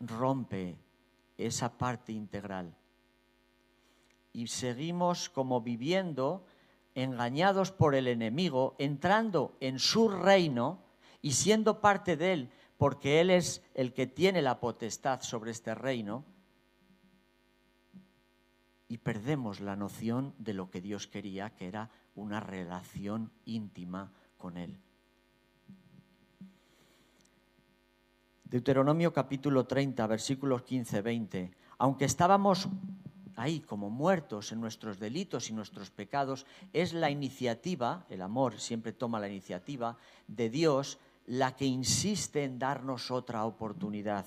rompe 0.00 0.78
esa 1.36 1.76
parte 1.76 2.10
integral. 2.10 2.74
Y 4.32 4.46
seguimos 4.46 5.28
como 5.28 5.60
viviendo 5.60 6.46
engañados 6.94 7.70
por 7.70 7.94
el 7.94 8.08
enemigo, 8.08 8.76
entrando 8.78 9.58
en 9.60 9.78
su 9.78 10.08
reino 10.08 10.82
y 11.20 11.32
siendo 11.32 11.82
parte 11.82 12.16
de 12.16 12.32
él, 12.32 12.50
porque 12.78 13.20
él 13.20 13.28
es 13.28 13.62
el 13.74 13.92
que 13.92 14.06
tiene 14.06 14.40
la 14.40 14.58
potestad 14.58 15.20
sobre 15.20 15.50
este 15.50 15.74
reino, 15.74 16.24
y 18.88 18.96
perdemos 18.96 19.60
la 19.60 19.76
noción 19.76 20.34
de 20.38 20.54
lo 20.54 20.70
que 20.70 20.80
Dios 20.80 21.08
quería, 21.08 21.50
que 21.50 21.68
era 21.68 21.90
una 22.14 22.40
relación 22.40 23.30
íntima 23.44 24.14
con 24.38 24.56
él. 24.56 24.80
Deuteronomio 28.52 29.14
capítulo 29.14 29.64
30, 29.64 30.06
versículos 30.06 30.60
15-20. 30.66 31.48
Aunque 31.78 32.04
estábamos 32.04 32.68
ahí 33.34 33.60
como 33.60 33.88
muertos 33.88 34.52
en 34.52 34.60
nuestros 34.60 35.00
delitos 35.00 35.48
y 35.48 35.54
nuestros 35.54 35.88
pecados, 35.88 36.44
es 36.74 36.92
la 36.92 37.08
iniciativa, 37.08 38.04
el 38.10 38.20
amor 38.20 38.60
siempre 38.60 38.92
toma 38.92 39.20
la 39.20 39.30
iniciativa 39.30 39.96
de 40.28 40.50
Dios, 40.50 40.98
la 41.24 41.56
que 41.56 41.64
insiste 41.64 42.44
en 42.44 42.58
darnos 42.58 43.10
otra 43.10 43.46
oportunidad, 43.46 44.26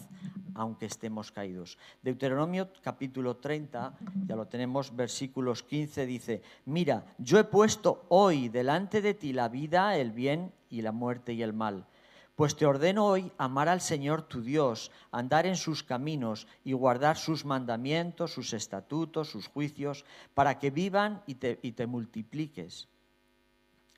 aunque 0.55 0.87
estemos 0.87 1.31
caídos. 1.31 1.77
Deuteronomio 2.01 2.69
capítulo 2.81 3.35
30, 3.37 3.93
ya 4.25 4.35
lo 4.35 4.47
tenemos, 4.47 4.95
versículos 4.95 5.61
15, 5.61 6.03
dice, 6.07 6.41
mira, 6.65 7.13
yo 7.19 7.37
he 7.37 7.43
puesto 7.43 8.07
hoy 8.09 8.49
delante 8.49 9.03
de 9.03 9.13
ti 9.13 9.33
la 9.33 9.49
vida, 9.49 9.95
el 9.95 10.11
bien 10.11 10.51
y 10.71 10.81
la 10.81 10.91
muerte 10.91 11.31
y 11.33 11.43
el 11.43 11.53
mal 11.53 11.85
pues 12.35 12.57
te 12.57 12.65
ordeno 12.65 13.05
hoy 13.05 13.31
amar 13.37 13.69
al 13.69 13.79
Señor 13.79 14.23
tu 14.23 14.41
Dios, 14.41 14.91
andar 15.11 15.45
en 15.45 15.55
sus 15.55 15.83
caminos 15.83 16.47
y 16.65 16.73
guardar 16.73 17.17
sus 17.17 17.45
mandamientos, 17.45 18.33
sus 18.33 18.53
estatutos, 18.53 19.29
sus 19.29 19.47
juicios, 19.47 20.05
para 20.33 20.59
que 20.59 20.69
vivan 20.69 21.23
y 21.27 21.35
te, 21.35 21.59
y 21.61 21.71
te 21.71 21.87
multipliques, 21.87 22.89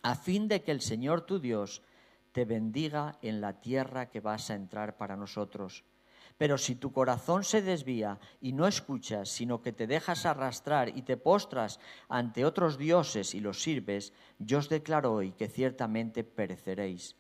a 0.03 0.15
fin 0.15 0.48
de 0.48 0.62
que 0.62 0.72
el 0.72 0.82
Señor 0.82 1.22
tu 1.22 1.39
Dios 1.39 1.82
te 2.32 2.46
bendiga 2.46 3.17
en 3.24 3.41
la 3.41 3.60
tierra 3.60 4.12
que 4.12 4.20
vas 4.20 4.51
a 4.51 4.56
entrar 4.56 4.98
para 4.98 5.15
nosotros. 5.15 5.84
Pero 6.38 6.60
si 6.60 6.75
tu 6.75 6.91
corazón 6.91 7.44
se 7.44 7.63
desvía 7.63 8.20
y 8.39 8.53
no 8.53 8.67
escuchas, 8.67 9.29
sino 9.29 9.63
que 9.63 9.74
te 9.74 9.88
dejas 9.88 10.27
arrastrar 10.27 10.96
y 10.96 11.01
te 11.01 11.17
postras 11.17 11.79
ante 12.08 12.46
otros 12.46 12.77
dioses 12.77 13.34
y 13.34 13.39
los 13.39 13.63
sirves, 13.63 14.13
yo 14.38 14.60
os 14.60 14.70
declaro 14.70 15.13
hoy 15.13 15.32
que 15.32 15.48
ciertamente 15.48 16.24
pereceréis 16.24 17.15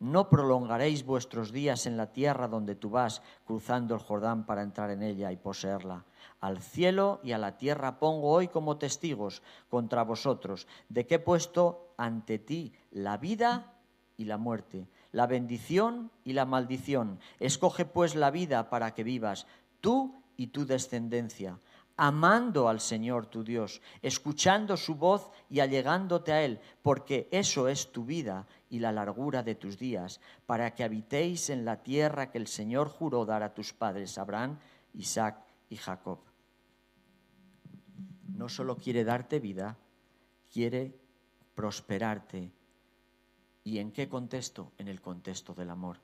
no 0.00 0.30
prolongaréis 0.30 1.04
vuestros 1.04 1.52
días 1.52 1.86
en 1.86 1.96
la 1.96 2.10
tierra 2.10 2.48
donde 2.48 2.74
tú 2.74 2.90
vas, 2.90 3.22
cruzando 3.44 3.94
el 3.94 4.00
Jordán 4.00 4.46
para 4.46 4.62
entrar 4.62 4.90
en 4.90 5.02
ella 5.02 5.30
y 5.30 5.36
poseerla. 5.36 6.06
Al 6.40 6.58
cielo 6.58 7.20
y 7.22 7.32
a 7.32 7.38
la 7.38 7.58
tierra 7.58 7.98
pongo 7.98 8.30
hoy 8.30 8.48
como 8.48 8.78
testigos 8.78 9.42
contra 9.68 10.02
vosotros, 10.02 10.66
de 10.88 11.06
que 11.06 11.16
he 11.16 11.18
puesto 11.18 11.94
ante 11.98 12.38
ti 12.38 12.72
la 12.90 13.18
vida 13.18 13.74
y 14.16 14.24
la 14.24 14.38
muerte, 14.38 14.88
la 15.12 15.26
bendición 15.26 16.10
y 16.24 16.32
la 16.32 16.46
maldición. 16.46 17.20
Escoge 17.38 17.84
pues 17.84 18.14
la 18.14 18.30
vida 18.30 18.70
para 18.70 18.94
que 18.94 19.04
vivas, 19.04 19.46
tú 19.80 20.22
y 20.38 20.46
tu 20.48 20.64
descendencia 20.64 21.58
amando 22.02 22.70
al 22.70 22.80
Señor 22.80 23.26
tu 23.26 23.44
Dios, 23.44 23.82
escuchando 24.00 24.78
su 24.78 24.94
voz 24.94 25.30
y 25.50 25.60
allegándote 25.60 26.32
a 26.32 26.42
Él, 26.42 26.58
porque 26.80 27.28
eso 27.30 27.68
es 27.68 27.92
tu 27.92 28.06
vida 28.06 28.46
y 28.70 28.78
la 28.78 28.90
largura 28.90 29.42
de 29.42 29.54
tus 29.54 29.78
días, 29.78 30.18
para 30.46 30.74
que 30.74 30.82
habitéis 30.82 31.50
en 31.50 31.66
la 31.66 31.82
tierra 31.82 32.30
que 32.30 32.38
el 32.38 32.46
Señor 32.46 32.88
juró 32.88 33.26
dar 33.26 33.42
a 33.42 33.52
tus 33.52 33.74
padres, 33.74 34.16
Abraham, 34.16 34.58
Isaac 34.94 35.44
y 35.68 35.76
Jacob. 35.76 36.20
No 38.28 38.48
solo 38.48 38.78
quiere 38.78 39.04
darte 39.04 39.38
vida, 39.38 39.76
quiere 40.50 40.98
prosperarte. 41.54 42.50
¿Y 43.62 43.76
en 43.76 43.92
qué 43.92 44.08
contexto? 44.08 44.72
En 44.78 44.88
el 44.88 45.02
contexto 45.02 45.52
del 45.52 45.68
amor. 45.68 45.98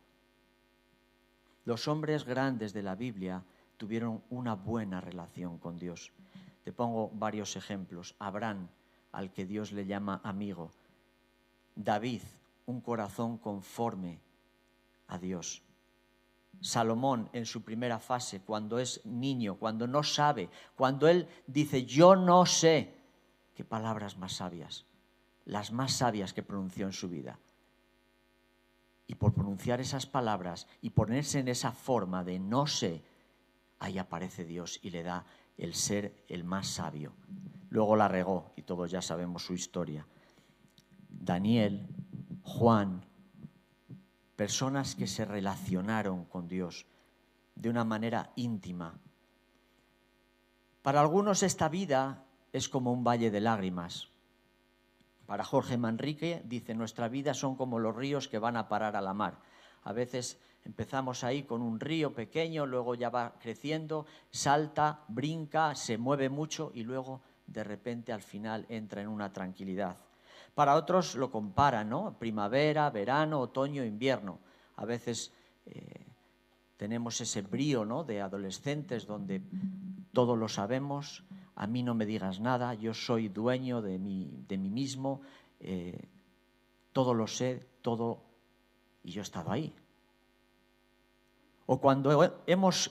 Los 1.64 1.88
hombres 1.88 2.26
grandes 2.26 2.74
de 2.74 2.82
la 2.82 2.94
Biblia 2.94 3.42
tuvieron 3.76 4.22
una 4.30 4.54
buena 4.54 5.00
relación 5.00 5.58
con 5.58 5.78
Dios. 5.78 6.12
Te 6.64 6.72
pongo 6.72 7.10
varios 7.14 7.56
ejemplos. 7.56 8.14
Abraham, 8.18 8.68
al 9.12 9.32
que 9.32 9.46
Dios 9.46 9.72
le 9.72 9.86
llama 9.86 10.20
amigo. 10.24 10.70
David, 11.74 12.22
un 12.66 12.80
corazón 12.80 13.38
conforme 13.38 14.20
a 15.08 15.18
Dios. 15.18 15.62
Salomón 16.60 17.28
en 17.32 17.46
su 17.46 17.62
primera 17.62 17.98
fase, 17.98 18.40
cuando 18.40 18.78
es 18.78 19.04
niño, 19.04 19.56
cuando 19.56 19.86
no 19.86 20.02
sabe, 20.02 20.48
cuando 20.74 21.06
él 21.08 21.28
dice, 21.46 21.84
yo 21.84 22.16
no 22.16 22.46
sé, 22.46 22.94
qué 23.54 23.64
palabras 23.64 24.16
más 24.16 24.34
sabias, 24.34 24.86
las 25.44 25.70
más 25.70 25.92
sabias 25.92 26.32
que 26.32 26.42
pronunció 26.42 26.86
en 26.86 26.92
su 26.92 27.08
vida. 27.08 27.38
Y 29.06 29.14
por 29.14 29.34
pronunciar 29.34 29.80
esas 29.80 30.06
palabras 30.06 30.66
y 30.82 30.90
ponerse 30.90 31.38
en 31.38 31.48
esa 31.48 31.72
forma 31.72 32.24
de 32.24 32.38
no 32.38 32.66
sé, 32.66 33.04
ahí 33.78 33.98
aparece 33.98 34.44
Dios 34.44 34.78
y 34.82 34.90
le 34.90 35.02
da 35.02 35.26
el 35.56 35.74
ser 35.74 36.24
el 36.28 36.44
más 36.44 36.68
sabio. 36.68 37.12
Luego 37.70 37.96
la 37.96 38.08
regó 38.08 38.52
y 38.56 38.62
todos 38.62 38.90
ya 38.90 39.02
sabemos 39.02 39.44
su 39.44 39.54
historia. 39.54 40.06
Daniel, 41.08 41.86
Juan, 42.42 43.04
personas 44.36 44.94
que 44.94 45.06
se 45.06 45.24
relacionaron 45.24 46.24
con 46.26 46.46
Dios 46.46 46.86
de 47.54 47.70
una 47.70 47.84
manera 47.84 48.32
íntima. 48.36 48.98
Para 50.82 51.00
algunos 51.00 51.42
esta 51.42 51.68
vida 51.68 52.24
es 52.52 52.68
como 52.68 52.92
un 52.92 53.02
valle 53.02 53.30
de 53.30 53.40
lágrimas. 53.40 54.08
Para 55.26 55.42
Jorge 55.42 55.76
Manrique 55.76 56.42
dice, 56.44 56.74
nuestra 56.74 57.08
vida 57.08 57.34
son 57.34 57.56
como 57.56 57.80
los 57.80 57.96
ríos 57.96 58.28
que 58.28 58.38
van 58.38 58.56
a 58.56 58.68
parar 58.68 58.94
a 58.94 59.00
la 59.00 59.12
mar. 59.12 59.40
A 59.82 59.92
veces 59.92 60.38
empezamos 60.66 61.22
ahí 61.22 61.44
con 61.44 61.62
un 61.62 61.78
río 61.78 62.12
pequeño, 62.12 62.66
luego 62.66 62.94
ya 62.96 63.08
va 63.08 63.34
creciendo, 63.38 64.04
salta, 64.30 65.04
brinca, 65.08 65.74
se 65.76 65.96
mueve 65.96 66.28
mucho 66.28 66.72
y 66.74 66.82
luego 66.82 67.22
de 67.46 67.62
repente 67.62 68.12
al 68.12 68.20
final 68.20 68.66
entra 68.68 69.00
en 69.00 69.08
una 69.08 69.32
tranquilidad. 69.32 69.96
Para 70.54 70.74
otros 70.74 71.14
lo 71.14 71.30
comparan, 71.30 71.88
¿no? 71.88 72.18
Primavera, 72.18 72.90
verano, 72.90 73.40
otoño, 73.40 73.84
invierno. 73.84 74.40
A 74.76 74.84
veces 74.84 75.32
eh, 75.66 76.04
tenemos 76.76 77.20
ese 77.20 77.42
brío, 77.42 77.84
¿no? 77.84 78.02
De 78.02 78.20
adolescentes 78.20 79.06
donde 79.06 79.42
todo 80.12 80.34
lo 80.34 80.48
sabemos, 80.48 81.22
a 81.54 81.66
mí 81.66 81.82
no 81.82 81.94
me 81.94 82.06
digas 82.06 82.40
nada, 82.40 82.74
yo 82.74 82.92
soy 82.92 83.28
dueño 83.28 83.82
de 83.82 83.98
mí, 83.98 84.44
mismo, 84.48 85.20
eh, 85.60 86.08
todo 86.92 87.14
lo 87.14 87.26
sé, 87.26 87.66
todo, 87.82 88.24
y 89.04 89.12
yo 89.12 89.20
he 89.20 89.22
estado 89.22 89.52
ahí. 89.52 89.72
O 91.66 91.80
cuando 91.80 92.42
hemos 92.46 92.90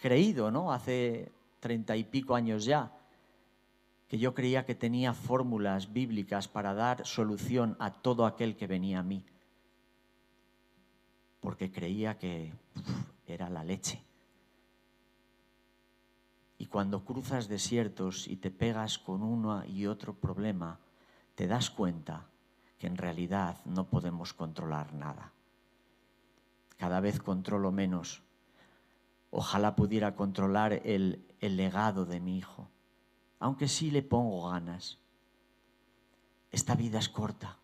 creído, 0.00 0.50
¿no? 0.50 0.72
Hace 0.72 1.30
treinta 1.60 1.96
y 1.96 2.04
pico 2.04 2.34
años 2.34 2.64
ya, 2.64 2.90
que 4.08 4.18
yo 4.18 4.34
creía 4.34 4.64
que 4.66 4.74
tenía 4.74 5.14
fórmulas 5.14 5.92
bíblicas 5.92 6.48
para 6.48 6.74
dar 6.74 7.06
solución 7.06 7.76
a 7.78 7.92
todo 7.92 8.26
aquel 8.26 8.56
que 8.56 8.66
venía 8.66 8.98
a 8.98 9.04
mí, 9.04 9.24
porque 11.40 11.70
creía 11.70 12.18
que 12.18 12.52
era 13.26 13.48
la 13.48 13.62
leche. 13.62 14.02
Y 16.58 16.66
cuando 16.66 17.04
cruzas 17.04 17.48
desiertos 17.48 18.26
y 18.26 18.36
te 18.36 18.50
pegas 18.50 18.98
con 18.98 19.22
uno 19.22 19.64
y 19.64 19.86
otro 19.86 20.14
problema, 20.14 20.78
te 21.34 21.46
das 21.46 21.70
cuenta 21.70 22.26
que 22.78 22.86
en 22.86 22.96
realidad 22.96 23.56
no 23.64 23.86
podemos 23.86 24.34
controlar 24.34 24.92
nada. 24.92 25.32
Cada 26.80 26.98
vez 26.98 27.20
controlo 27.20 27.70
menos. 27.70 28.24
Ojalá 29.30 29.76
pudiera 29.76 30.16
controlar 30.16 30.72
el, 30.84 31.24
el 31.38 31.56
legado 31.56 32.04
de 32.04 32.18
mi 32.18 32.36
hijo 32.36 32.68
aunque 33.40 33.66
sí 33.66 33.90
le 33.90 34.02
pongo 34.02 34.50
ganas. 34.50 34.98
Esta 36.52 36.74
vida 36.74 36.98
es 36.98 37.08
corta. 37.08 37.58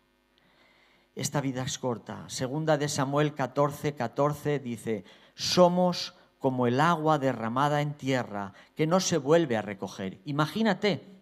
Esta 1.15 1.39
vida 1.39 1.63
es 1.63 1.77
corta. 1.77 2.27
Segunda 2.27 2.77
de 2.77 2.89
Samuel 2.89 3.33
14, 3.33 3.95
14 3.95 4.59
dice, 4.59 5.05
somos 5.35 6.15
como 6.39 6.67
el 6.67 6.79
agua 6.79 7.19
derramada 7.19 7.81
en 7.81 7.93
tierra 7.93 8.53
que 8.75 8.87
no 8.87 8.99
se 8.99 9.17
vuelve 9.17 9.55
a 9.55 9.61
recoger. 9.61 10.19
Imagínate. 10.25 11.15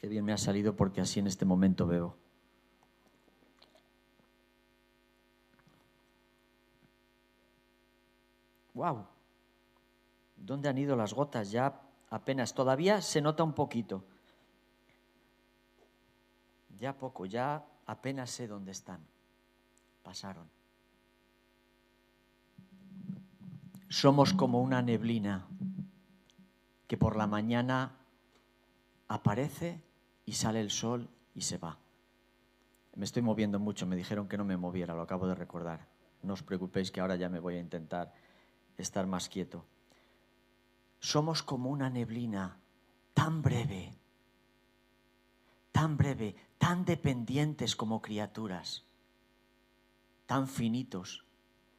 Qué 0.00 0.08
bien 0.08 0.24
me 0.24 0.32
ha 0.32 0.38
salido 0.38 0.74
porque 0.74 1.00
así 1.00 1.20
en 1.20 1.28
este 1.28 1.44
momento 1.44 1.86
veo. 1.86 2.16
Wow. 8.74 9.06
¿Dónde 10.36 10.68
han 10.68 10.78
ido 10.78 10.96
las 10.96 11.14
gotas? 11.14 11.50
Ya 11.50 11.80
apenas, 12.10 12.54
todavía 12.54 13.00
se 13.00 13.20
nota 13.20 13.44
un 13.44 13.52
poquito. 13.52 14.04
Ya 16.78 16.96
poco, 16.96 17.26
ya 17.26 17.64
apenas 17.86 18.30
sé 18.30 18.48
dónde 18.48 18.72
están. 18.72 19.00
Pasaron. 20.02 20.48
Somos 23.88 24.32
como 24.32 24.62
una 24.62 24.80
neblina 24.80 25.46
que 26.88 26.96
por 26.96 27.16
la 27.16 27.26
mañana 27.26 27.92
aparece 29.08 29.82
y 30.24 30.32
sale 30.32 30.60
el 30.60 30.70
sol 30.70 31.08
y 31.34 31.42
se 31.42 31.58
va. 31.58 31.78
Me 32.94 33.04
estoy 33.04 33.22
moviendo 33.22 33.58
mucho, 33.58 33.86
me 33.86 33.96
dijeron 33.96 34.28
que 34.28 34.36
no 34.36 34.44
me 34.44 34.56
moviera, 34.56 34.94
lo 34.94 35.02
acabo 35.02 35.26
de 35.26 35.34
recordar. 35.34 35.86
No 36.22 36.34
os 36.34 36.42
preocupéis 36.42 36.90
que 36.90 37.00
ahora 37.00 37.16
ya 37.16 37.28
me 37.28 37.38
voy 37.38 37.56
a 37.56 37.60
intentar 37.60 38.12
estar 38.78 39.06
más 39.06 39.28
quieto 39.28 39.64
somos 41.02 41.42
como 41.42 41.68
una 41.68 41.90
neblina 41.90 42.60
tan 43.12 43.42
breve, 43.42 43.92
tan 45.72 45.96
breve, 45.96 46.36
tan 46.58 46.84
dependientes 46.84 47.74
como 47.74 48.00
criaturas, 48.00 48.84
tan 50.26 50.46
finitos, 50.46 51.26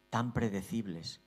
tan 0.09 0.33
predecibles, 0.33 1.21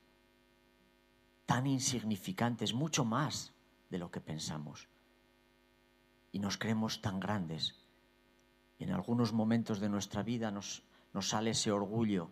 tan 1.47 1.65
insignificantes, 1.65 2.75
mucho 2.75 3.03
más 3.03 3.53
de 3.89 3.97
lo 3.97 4.11
que 4.11 4.21
pensamos. 4.21 4.87
Y 6.31 6.37
nos 6.37 6.57
creemos 6.57 7.01
tan 7.01 7.19
grandes. 7.19 7.83
Y 8.77 8.83
en 8.83 8.91
algunos 8.91 9.33
momentos 9.33 9.79
de 9.79 9.89
nuestra 9.89 10.21
vida 10.21 10.51
nos, 10.51 10.83
nos 11.13 11.29
sale 11.29 11.49
ese 11.49 11.71
orgullo. 11.71 12.29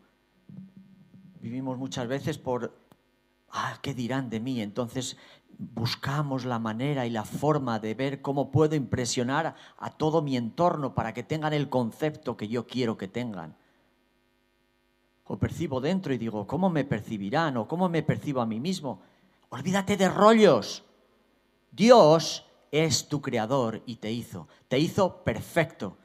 Vivimos 1.41 1.79
muchas 1.79 2.07
veces 2.07 2.37
por, 2.37 2.84
ah, 3.55 3.79
¿qué 3.81 3.93
dirán 3.93 4.29
de 4.29 4.39
mí? 4.39 4.61
Entonces 4.61 5.17
buscamos 5.57 6.43
la 6.43 6.59
manera 6.59 7.05
y 7.05 7.09
la 7.09 7.23
forma 7.23 7.79
de 7.79 7.93
ver 7.93 8.21
cómo 8.21 8.51
puedo 8.51 8.75
impresionar 8.75 9.55
a 9.77 9.89
todo 9.91 10.21
mi 10.21 10.35
entorno 10.35 10.93
para 10.93 11.13
que 11.13 11.23
tengan 11.23 11.53
el 11.53 11.69
concepto 11.69 12.35
que 12.35 12.49
yo 12.49 12.67
quiero 12.67 12.97
que 12.97 13.07
tengan. 13.07 13.55
O 15.23 15.39
percibo 15.39 15.81
dentro 15.81 16.13
y 16.13 16.17
digo, 16.17 16.45
¿cómo 16.45 16.69
me 16.69 16.83
percibirán? 16.83 17.57
O 17.57 17.67
¿cómo 17.67 17.89
me 17.89 18.03
percibo 18.03 18.41
a 18.41 18.45
mí 18.45 18.59
mismo? 18.59 19.01
Olvídate 19.49 19.97
de 19.97 20.09
rollos. 20.09 20.83
Dios 21.71 22.45
es 22.71 23.07
tu 23.07 23.21
creador 23.21 23.81
y 23.85 23.95
te 23.95 24.11
hizo. 24.11 24.47
Te 24.67 24.77
hizo 24.77 25.23
perfecto. 25.23 25.97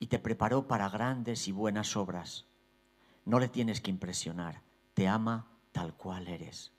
Y 0.00 0.06
te 0.06 0.18
preparó 0.18 0.66
para 0.66 0.88
grandes 0.88 1.46
y 1.46 1.52
buenas 1.52 1.96
obras. 1.96 2.46
No 3.24 3.38
le 3.38 3.48
tienes 3.48 3.80
que 3.80 3.90
impresionar. 3.90 4.62
Te 4.94 5.08
ama 5.08 5.46
tal 5.72 5.94
cual 5.94 6.28
eres. 6.28 6.72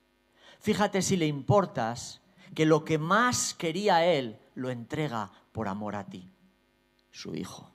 Fíjate 0.59 1.01
si 1.01 1.17
le 1.17 1.27
importas 1.27 2.21
que 2.53 2.65
lo 2.65 2.85
que 2.85 2.97
más 2.97 3.53
quería 3.53 4.05
él 4.05 4.39
lo 4.55 4.69
entrega 4.69 5.31
por 5.51 5.67
amor 5.67 5.95
a 5.95 6.05
ti, 6.05 6.31
su 7.11 7.35
hijo. 7.35 7.71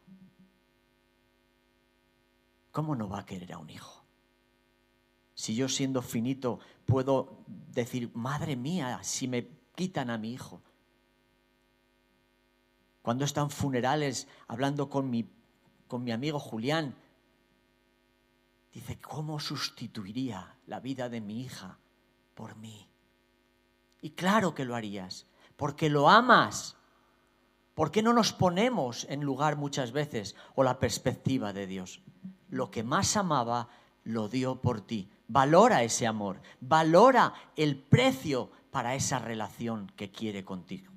¿Cómo 2.71 2.95
no 2.95 3.09
va 3.09 3.21
a 3.21 3.27
querer 3.27 3.53
a 3.53 3.59
un 3.59 3.71
hijo? 3.71 4.05
Si 5.35 5.55
yo 5.55 5.69
siendo 5.69 6.03
finito 6.03 6.61
puedo 6.87 7.45
decir, 7.47 8.11
madre 8.15 8.57
mía, 8.57 9.01
si 9.03 9.29
me 9.29 9.49
quitan 9.75 10.11
a 10.11 10.19
mi 10.19 10.33
hijo. 10.33 10.61
Cuando 13.03 13.25
están 13.25 13.51
funerales 13.51 14.29
hablando 14.49 14.89
con 14.91 15.11
mi, 15.11 15.29
con 15.87 16.03
mi 16.05 16.11
amigo 16.11 16.39
Julián, 16.39 16.95
dice, 18.73 18.99
¿cómo 19.01 19.41
sustituiría 19.41 20.57
la 20.67 20.81
vida 20.81 21.09
de 21.09 21.21
mi 21.21 21.43
hija 21.43 21.79
por 22.39 22.55
mí. 22.55 22.89
Y 24.01 24.11
claro 24.11 24.55
que 24.55 24.65
lo 24.65 24.77
harías, 24.77 25.27
porque 25.57 25.91
lo 25.91 26.09
amas. 26.09 26.77
¿Por 27.75 27.91
qué 27.91 28.01
no 28.01 28.13
nos 28.13 28.33
ponemos 28.33 29.07
en 29.11 29.23
lugar 29.23 29.57
muchas 29.57 29.91
veces 29.91 30.37
o 30.55 30.63
la 30.63 30.79
perspectiva 30.79 31.53
de 31.53 31.67
Dios? 31.67 32.01
Lo 32.49 32.71
que 32.71 32.85
más 32.85 33.17
amaba 33.17 33.71
lo 34.05 34.29
dio 34.29 34.63
por 34.63 34.83
ti. 34.83 35.11
Valora 35.27 35.83
ese 35.83 36.07
amor, 36.07 36.41
valora 36.61 37.35
el 37.57 37.77
precio 37.77 38.53
para 38.71 38.95
esa 38.95 39.19
relación 39.19 39.93
que 39.97 40.13
quiere 40.13 40.45
contigo. 40.45 40.93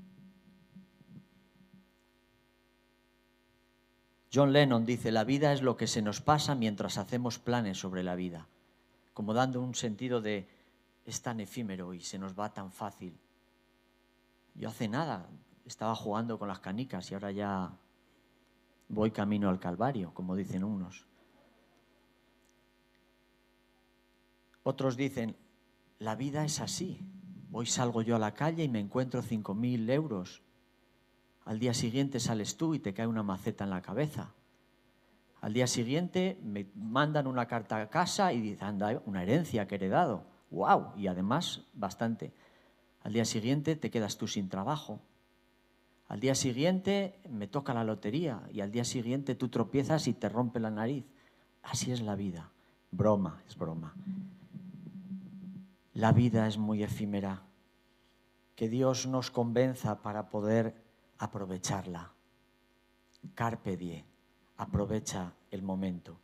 John 4.33 4.53
Lennon 4.53 4.85
dice, 4.85 5.11
la 5.11 5.25
vida 5.25 5.51
es 5.51 5.61
lo 5.61 5.75
que 5.75 5.87
se 5.87 6.01
nos 6.01 6.21
pasa 6.21 6.55
mientras 6.55 6.97
hacemos 6.97 7.37
planes 7.37 7.77
sobre 7.77 8.01
la 8.01 8.15
vida, 8.15 8.47
como 9.13 9.33
dando 9.33 9.61
un 9.61 9.75
sentido 9.75 10.21
de 10.21 10.47
es 11.05 11.21
tan 11.21 11.39
efímero 11.39 11.93
y 11.93 11.99
se 12.01 12.17
nos 12.17 12.39
va 12.39 12.53
tan 12.53 12.71
fácil. 12.71 13.17
Yo 14.55 14.69
hace 14.69 14.87
nada 14.87 15.27
estaba 15.65 15.95
jugando 15.95 16.39
con 16.39 16.47
las 16.47 16.59
canicas 16.59 17.09
y 17.11 17.13
ahora 17.13 17.31
ya 17.31 17.71
voy 18.89 19.11
camino 19.11 19.49
al 19.49 19.59
Calvario, 19.59 20.13
como 20.13 20.35
dicen 20.35 20.63
unos. 20.63 21.05
Otros 24.63 24.95
dicen, 24.95 25.35
la 25.99 26.15
vida 26.15 26.45
es 26.45 26.59
así. 26.59 26.99
Hoy 27.51 27.65
salgo 27.65 28.01
yo 28.01 28.15
a 28.15 28.19
la 28.19 28.33
calle 28.33 28.63
y 28.63 28.69
me 28.69 28.79
encuentro 28.79 29.21
5.000 29.21 29.89
euros. 29.91 30.41
Al 31.45 31.59
día 31.59 31.73
siguiente 31.73 32.19
sales 32.19 32.57
tú 32.57 32.75
y 32.75 32.79
te 32.79 32.93
cae 32.93 33.07
una 33.07 33.23
maceta 33.23 33.63
en 33.63 33.71
la 33.71 33.81
cabeza. 33.81 34.33
Al 35.41 35.53
día 35.53 35.65
siguiente 35.65 36.39
me 36.43 36.67
mandan 36.75 37.25
una 37.25 37.47
carta 37.47 37.81
a 37.81 37.89
casa 37.89 38.31
y 38.31 38.41
dicen, 38.41 38.67
anda, 38.67 39.01
una 39.05 39.23
herencia 39.23 39.67
que 39.67 39.75
he 39.75 39.77
heredado. 39.77 40.23
¡Wow! 40.51 40.93
Y 40.97 41.07
además, 41.07 41.63
bastante. 41.73 42.31
Al 43.01 43.13
día 43.13 43.25
siguiente 43.25 43.75
te 43.75 43.89
quedas 43.89 44.17
tú 44.17 44.27
sin 44.27 44.49
trabajo. 44.49 45.01
Al 46.07 46.19
día 46.19 46.35
siguiente 46.35 47.19
me 47.29 47.47
toca 47.47 47.73
la 47.73 47.83
lotería 47.83 48.43
y 48.51 48.61
al 48.61 48.71
día 48.71 48.83
siguiente 48.83 49.33
tú 49.33 49.49
tropiezas 49.49 50.07
y 50.07 50.13
te 50.13 50.29
rompe 50.29 50.59
la 50.59 50.69
nariz. 50.69 51.05
Así 51.63 51.91
es 51.91 52.01
la 52.01 52.15
vida. 52.15 52.51
Broma, 52.91 53.41
es 53.47 53.57
broma. 53.57 53.95
La 55.93 56.11
vida 56.11 56.47
es 56.47 56.57
muy 56.57 56.83
efímera. 56.83 57.41
Que 58.55 58.69
Dios 58.69 59.07
nos 59.07 59.31
convenza 59.31 60.01
para 60.01 60.29
poder 60.29 60.80
aprovecharla. 61.21 62.11
Carpe 63.35 63.77
die, 63.77 64.03
aprovecha 64.57 65.31
el 65.51 65.61
momento. 65.61 66.17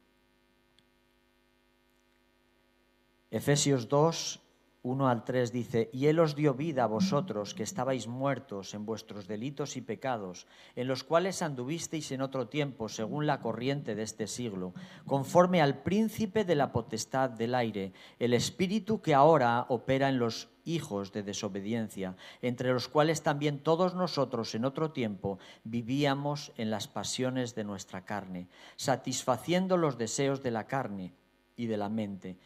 Efesios 3.30 3.88
2, 3.88 4.40
1 4.88 5.10
al 5.10 5.26
3 5.26 5.52
dice, 5.52 5.89
y 5.91 6.08
Él 6.08 6.19
os 6.19 6.34
dio 6.34 6.54
vida 6.54 6.86
a 6.86 6.88
vosotros 6.88 7.54
que 7.54 7.63
estabais 7.63 8.08
muertos 8.08 8.73
en 8.73 8.86
vuestros 8.86 9.28
delitos 9.28 9.76
y 9.76 9.82
pecados, 9.82 10.47
en 10.78 10.88
los 10.88 11.04
cuales 11.04 11.41
anduvisteis 11.41 12.13
en 12.13 12.21
otro 12.21 12.47
tiempo, 12.47 12.88
según 12.88 13.28
la 13.28 13.41
corriente 13.41 13.95
de 13.95 14.04
este 14.04 14.28
siglo, 14.28 14.73
conforme 15.06 15.62
al 15.62 15.84
príncipe 15.84 16.45
de 16.45 16.56
la 16.56 16.71
potestad 16.71 17.30
del 17.30 17.54
aire, 17.54 17.91
el 18.17 18.34
espíritu 18.34 19.02
que 19.02 19.13
ahora 19.13 19.65
opera 19.67 20.08
en 20.08 20.19
los 20.19 20.47
hijos 20.63 21.12
de 21.12 21.23
desobediencia, 21.23 22.15
entre 22.41 22.71
los 22.71 22.88
cuales 22.88 23.23
también 23.23 23.60
todos 23.60 23.93
nosotros 23.93 24.56
en 24.56 24.63
otro 24.63 24.91
tiempo 24.91 25.38
vivíamos 25.65 26.54
en 26.56 26.71
las 26.71 26.88
pasiones 26.88 27.56
de 27.56 27.65
nuestra 27.65 28.06
carne, 28.06 28.47
satisfaciendo 28.78 29.76
los 29.76 29.97
deseos 29.97 30.43
de 30.43 30.52
la 30.52 30.65
carne 30.65 31.13
y 31.58 31.65
de 31.65 31.76
la 31.76 31.89
mente, 31.89 32.38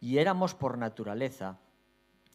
y 0.00 0.18
éramos 0.18 0.54
por 0.54 0.78
naturaleza, 0.78 1.58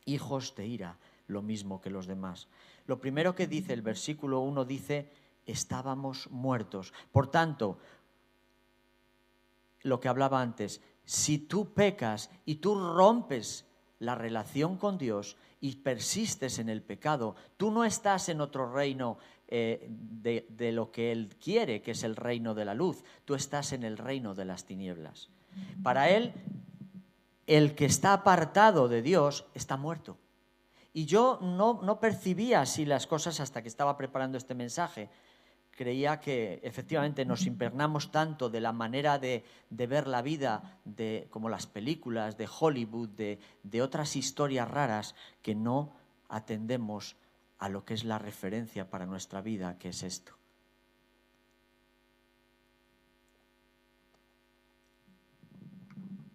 hijos 0.06 0.56
de 0.56 0.68
ira, 0.68 0.98
lo 1.28 1.42
mismo 1.42 1.82
que 1.82 1.90
los 1.90 2.08
demás. 2.08 2.48
Lo 2.86 3.00
primero 3.00 3.36
que 3.36 3.48
dice 3.48 3.74
el 3.74 3.82
versículo 3.82 4.42
1 4.42 4.66
dice, 4.66 5.12
estábamos 5.46 6.30
muertos. 6.32 6.94
Por 7.12 7.28
tanto, 7.28 7.80
lo 9.82 10.00
que 10.00 10.08
hablaba 10.08 10.42
antes, 10.42 10.82
si 11.04 11.38
tú 11.38 11.74
pecas 11.74 12.30
y 12.46 12.56
tú 12.56 12.76
rompes 12.94 13.66
la 14.00 14.16
relación 14.16 14.78
con 14.78 14.98
Dios 14.98 15.38
y 15.62 15.78
persistes 15.78 16.60
en 16.60 16.70
el 16.70 16.82
pecado, 16.82 17.36
tú 17.58 17.72
no 17.72 17.86
estás 17.86 18.30
en 18.30 18.42
otro 18.42 18.72
reino 18.72 19.18
eh, 19.48 19.88
de, 19.90 20.48
de 20.50 20.72
lo 20.72 20.92
que 20.92 21.12
Él 21.12 21.36
quiere, 21.40 21.82
que 21.82 21.92
es 21.92 22.04
el 22.04 22.16
reino 22.16 22.54
de 22.54 22.66
la 22.66 22.74
luz, 22.74 23.04
tú 23.26 23.36
estás 23.36 23.74
en 23.74 23.84
el 23.84 23.98
reino 23.98 24.36
de 24.36 24.46
las 24.46 24.66
tinieblas. 24.66 25.30
Para 25.84 26.10
Él 26.10 26.34
el 27.48 27.76
que 27.76 27.86
está 27.86 28.14
apartado 28.14 28.88
de 28.88 29.02
Dios 29.02 29.46
está 29.54 29.78
muerto. 29.78 30.18
Y 30.94 31.06
yo 31.06 31.40
no, 31.42 32.00
percibía 32.00 32.62
así 32.62 32.86
las 32.86 33.06
cosas 33.06 33.40
hasta 33.40 33.62
que 33.62 33.68
estaba 33.68 33.98
preparando 33.98 34.38
este 34.38 34.56
mensaje. 34.56 35.10
Creía 35.72 36.22
que 36.22 36.62
efectivamente 36.64 37.26
nos 37.26 37.46
impregnamos 37.46 38.12
tanto 38.12 38.50
de 38.50 38.62
la 38.62 38.72
manera 38.72 39.20
de, 39.20 39.44
ver 39.70 40.08
la 40.08 40.22
vida, 40.22 40.80
de, 40.86 41.28
como 41.32 41.50
las 41.50 41.68
películas 41.68 42.38
de 42.38 42.48
Hollywood, 42.48 43.10
de, 43.10 43.40
de 43.64 43.82
otras 43.82 44.16
historias 44.16 44.72
raras, 44.72 45.16
que 45.42 45.54
no 45.54 45.92
atendemos 46.30 47.18
a 47.60 47.68
lo 47.68 47.84
que 47.84 47.94
es 47.94 48.06
la 48.06 48.18
referencia 48.18 48.90
para 48.90 49.06
nuestra 49.06 49.42
vida, 49.42 49.78
que 49.78 49.90
es 49.90 50.02
esto. 50.02 50.38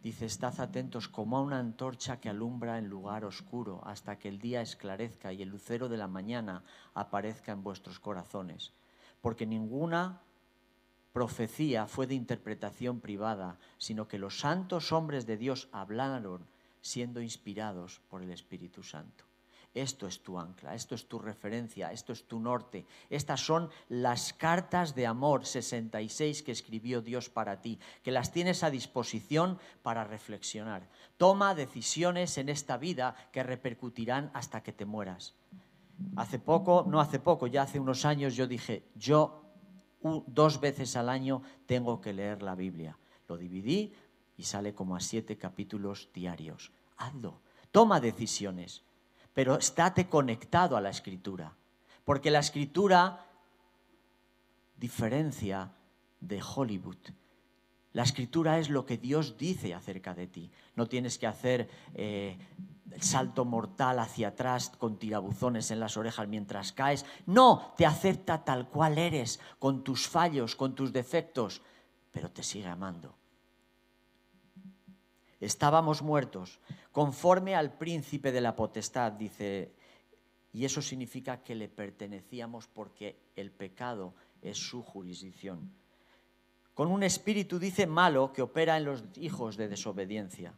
Dice, 0.02 0.24
estad 0.24 0.58
atentos 0.60 1.08
como 1.08 1.36
a 1.36 1.42
una 1.42 1.58
antorcha 1.58 2.20
que 2.20 2.30
alumbra 2.30 2.78
en 2.78 2.88
lugar 2.88 3.26
oscuro 3.26 3.82
hasta 3.84 4.18
que 4.18 4.28
el 4.28 4.38
día 4.38 4.62
esclarezca 4.62 5.32
y 5.32 5.42
el 5.42 5.50
lucero 5.50 5.90
de 5.90 5.98
la 5.98 6.08
mañana 6.08 6.64
aparezca 6.94 7.52
en 7.52 7.62
vuestros 7.62 8.00
corazones. 8.00 8.72
Porque 9.20 9.44
ninguna 9.44 10.22
profecía 11.12 11.86
fue 11.86 12.06
de 12.06 12.14
interpretación 12.14 13.00
privada, 13.00 13.58
sino 13.76 14.08
que 14.08 14.18
los 14.18 14.40
santos 14.40 14.90
hombres 14.90 15.26
de 15.26 15.36
Dios 15.36 15.68
hablaron 15.70 16.46
siendo 16.80 17.20
inspirados 17.20 18.00
por 18.08 18.22
el 18.22 18.30
Espíritu 18.30 18.82
Santo. 18.82 19.29
Esto 19.72 20.08
es 20.08 20.20
tu 20.20 20.36
ancla, 20.36 20.74
esto 20.74 20.96
es 20.96 21.06
tu 21.06 21.20
referencia, 21.20 21.92
esto 21.92 22.12
es 22.12 22.26
tu 22.26 22.40
norte. 22.40 22.86
Estas 23.08 23.40
son 23.40 23.70
las 23.88 24.32
cartas 24.32 24.96
de 24.96 25.06
amor 25.06 25.46
66 25.46 26.42
que 26.42 26.50
escribió 26.50 27.02
Dios 27.02 27.30
para 27.30 27.60
ti, 27.60 27.78
que 28.02 28.10
las 28.10 28.32
tienes 28.32 28.64
a 28.64 28.70
disposición 28.70 29.58
para 29.82 30.02
reflexionar. 30.02 30.88
Toma 31.16 31.54
decisiones 31.54 32.36
en 32.38 32.48
esta 32.48 32.78
vida 32.78 33.14
que 33.30 33.44
repercutirán 33.44 34.32
hasta 34.34 34.60
que 34.62 34.72
te 34.72 34.86
mueras. 34.86 35.34
Hace 36.16 36.40
poco, 36.40 36.84
no 36.88 37.00
hace 37.00 37.20
poco, 37.20 37.46
ya 37.46 37.62
hace 37.62 37.78
unos 37.78 38.04
años 38.04 38.34
yo 38.34 38.48
dije, 38.48 38.88
yo 38.96 39.44
dos 40.02 40.60
veces 40.60 40.96
al 40.96 41.08
año 41.08 41.42
tengo 41.66 42.00
que 42.00 42.12
leer 42.12 42.42
la 42.42 42.56
Biblia. 42.56 42.98
Lo 43.28 43.36
dividí 43.36 43.92
y 44.36 44.42
sale 44.42 44.74
como 44.74 44.96
a 44.96 45.00
siete 45.00 45.38
capítulos 45.38 46.08
diarios. 46.12 46.72
Hazlo. 46.96 47.40
Toma 47.70 48.00
decisiones 48.00 48.82
pero 49.40 49.56
estate 49.56 50.06
conectado 50.06 50.76
a 50.76 50.82
la 50.82 50.90
escritura, 50.90 51.56
porque 52.04 52.30
la 52.30 52.40
escritura 52.40 53.24
diferencia 54.76 55.72
de 56.20 56.42
Hollywood. 56.42 56.98
La 57.94 58.02
escritura 58.02 58.58
es 58.58 58.68
lo 58.68 58.84
que 58.84 58.98
Dios 58.98 59.38
dice 59.38 59.72
acerca 59.72 60.12
de 60.12 60.26
ti. 60.26 60.50
No 60.76 60.88
tienes 60.88 61.16
que 61.16 61.26
hacer 61.26 61.70
eh, 61.94 62.36
el 62.90 63.00
salto 63.00 63.46
mortal 63.46 64.00
hacia 64.00 64.28
atrás 64.28 64.72
con 64.76 64.98
tirabuzones 64.98 65.70
en 65.70 65.80
las 65.80 65.96
orejas 65.96 66.28
mientras 66.28 66.74
caes. 66.74 67.06
No, 67.24 67.72
te 67.78 67.86
acepta 67.86 68.44
tal 68.44 68.68
cual 68.68 68.98
eres, 68.98 69.40
con 69.58 69.82
tus 69.82 70.06
fallos, 70.06 70.54
con 70.54 70.74
tus 70.74 70.92
defectos, 70.92 71.62
pero 72.12 72.30
te 72.30 72.42
sigue 72.42 72.68
amando. 72.68 73.14
Estábamos 75.40 76.02
muertos, 76.02 76.60
conforme 76.92 77.54
al 77.54 77.72
príncipe 77.72 78.32
de 78.32 78.40
la 78.40 78.56
potestad, 78.56 79.12
dice, 79.12 79.72
y 80.52 80.64
eso 80.64 80.82
significa 80.82 81.42
que 81.42 81.54
le 81.54 81.68
pertenecíamos 81.68 82.66
porque 82.66 83.16
el 83.36 83.50
pecado 83.52 84.14
es 84.42 84.58
su 84.58 84.82
jurisdicción. 84.82 85.72
Con 86.74 86.90
un 86.90 87.02
espíritu, 87.02 87.58
dice, 87.58 87.86
malo 87.86 88.32
que 88.32 88.42
opera 88.42 88.76
en 88.76 88.84
los 88.84 89.04
hijos 89.16 89.56
de 89.56 89.68
desobediencia, 89.68 90.54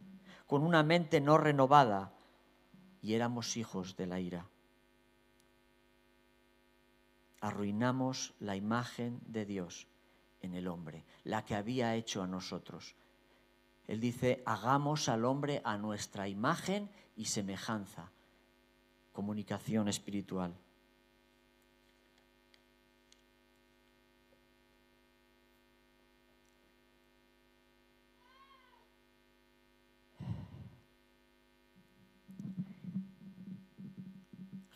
con 0.47 0.63
una 0.63 0.83
mente 0.83 1.21
no 1.21 1.37
renovada, 1.37 2.13
y 3.01 3.13
éramos 3.13 3.57
hijos 3.57 3.97
de 3.97 4.07
la 4.07 4.19
ira. 4.19 4.47
Arruinamos 7.41 8.33
la 8.39 8.55
imagen 8.55 9.19
de 9.27 9.45
Dios 9.45 9.87
en 10.41 10.55
el 10.55 10.67
hombre, 10.67 11.03
la 11.25 11.43
que 11.43 11.55
había 11.55 11.95
hecho 11.95 12.23
a 12.23 12.27
nosotros. 12.27 12.95
Él 13.87 13.99
dice, 13.99 14.41
hagamos 14.45 15.09
al 15.09 15.25
hombre 15.25 15.61
a 15.63 15.77
nuestra 15.77 16.27
imagen 16.27 16.89
y 17.15 17.25
semejanza. 17.25 18.11
Comunicación 19.11 19.87
espiritual. 19.87 20.53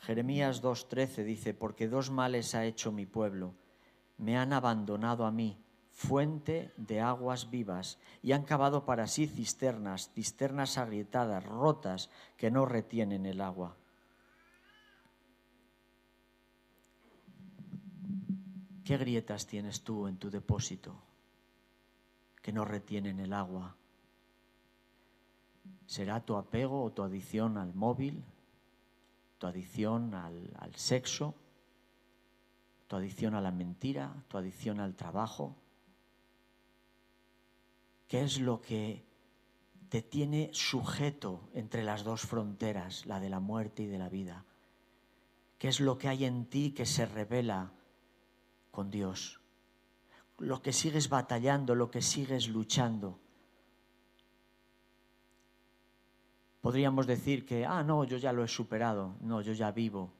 Jeremías 0.01 0.63
2.13 0.63 1.23
dice, 1.25 1.53
porque 1.53 1.89
dos 1.89 2.11
males 2.11 2.55
ha 2.55 2.63
hecho 2.63 2.93
mi 2.93 3.05
pueblo, 3.05 3.55
me 4.17 4.37
han 4.37 4.53
abandonado 4.53 5.25
a 5.25 5.31
mí 5.31 5.57
fuente 5.97 6.71
de 6.77 7.01
aguas 7.01 7.49
vivas, 7.49 7.97
y 8.21 8.33
han 8.33 8.43
cavado 8.43 8.85
para 8.85 9.07
sí 9.07 9.25
cisternas, 9.25 10.11
cisternas 10.13 10.77
agrietadas, 10.77 11.43
rotas, 11.43 12.11
que 12.37 12.51
no 12.51 12.67
retienen 12.67 13.25
el 13.25 13.41
agua. 13.41 13.75
¿Qué 18.85 18.95
grietas 18.97 19.47
tienes 19.47 19.81
tú 19.81 20.07
en 20.07 20.17
tu 20.17 20.29
depósito 20.29 21.01
que 22.43 22.53
no 22.53 22.63
retienen 22.63 23.19
el 23.19 23.33
agua? 23.33 23.75
¿Será 25.87 26.23
tu 26.23 26.35
apego 26.35 26.83
o 26.83 26.91
tu 26.91 27.01
adicción 27.01 27.57
al 27.57 27.73
móvil? 27.73 28.23
¿Tu 29.39 29.47
adicción 29.47 30.13
al, 30.13 30.75
sexo? 30.75 31.33
tu 32.87 32.95
adicción 32.95 33.33
a 33.33 33.41
la 33.41 33.51
mentira, 33.51 34.23
tu 34.29 34.37
adicción 34.37 34.79
al 34.79 34.95
trabajo. 34.95 35.55
¿Qué 38.07 38.23
es 38.23 38.39
lo 38.39 38.61
que 38.61 39.05
te 39.89 40.01
tiene 40.01 40.49
sujeto 40.53 41.49
entre 41.53 41.83
las 41.83 42.03
dos 42.03 42.21
fronteras, 42.21 43.05
la 43.05 43.19
de 43.19 43.29
la 43.29 43.39
muerte 43.39 43.83
y 43.83 43.87
de 43.87 43.97
la 43.97 44.09
vida? 44.09 44.45
¿Qué 45.57 45.67
es 45.67 45.79
lo 45.79 45.97
que 45.97 46.07
hay 46.07 46.25
en 46.25 46.45
ti 46.45 46.71
que 46.71 46.85
se 46.85 47.05
revela 47.05 47.71
con 48.71 48.91
Dios? 48.91 49.41
Lo 50.37 50.61
que 50.61 50.71
sigues 50.71 51.09
batallando, 51.09 51.75
lo 51.75 51.89
que 51.89 52.01
sigues 52.01 52.47
luchando. 52.47 53.19
Podríamos 56.61 57.07
decir 57.07 57.45
que, 57.45 57.65
ah, 57.65 57.83
no, 57.83 58.03
yo 58.03 58.17
ya 58.17 58.31
lo 58.31 58.43
he 58.43 58.47
superado, 58.47 59.15
no, 59.21 59.41
yo 59.41 59.53
ya 59.53 59.71
vivo. 59.71 60.13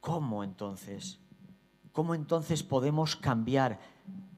¿Cómo 0.00 0.44
entonces? 0.44 1.18
¿Cómo 1.92 2.14
entonces 2.14 2.62
podemos 2.62 3.16
cambiar 3.16 3.80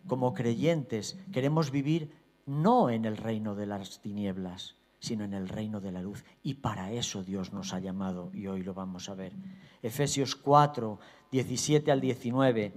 como 0.07 0.35
creyentes? 0.35 1.19
Queremos 1.33 1.71
vivir 1.71 2.11
no 2.47 2.91
en 2.91 3.05
el 3.05 3.17
reino 3.17 3.55
de 3.55 3.67
las 3.67 4.01
tinieblas, 4.01 4.77
sino 4.99 5.25
en 5.25 5.35
el 5.35 5.49
reino 5.49 5.81
de 5.81 5.93
la 5.93 6.03
luz. 6.03 6.25
Y 6.43 6.55
para 6.55 6.93
eso 6.93 7.23
Dios 7.23 7.53
nos 7.53 7.75
ha 7.75 7.81
llamado 7.81 8.31
y 8.33 8.47
hoy 8.47 8.63
lo 8.63 8.75
vamos 8.75 9.09
a 9.09 9.15
ver. 9.15 9.33
Efesios 9.83 10.35
4, 10.35 10.99
17 11.31 11.93
al 11.93 12.01
19. 12.01 12.73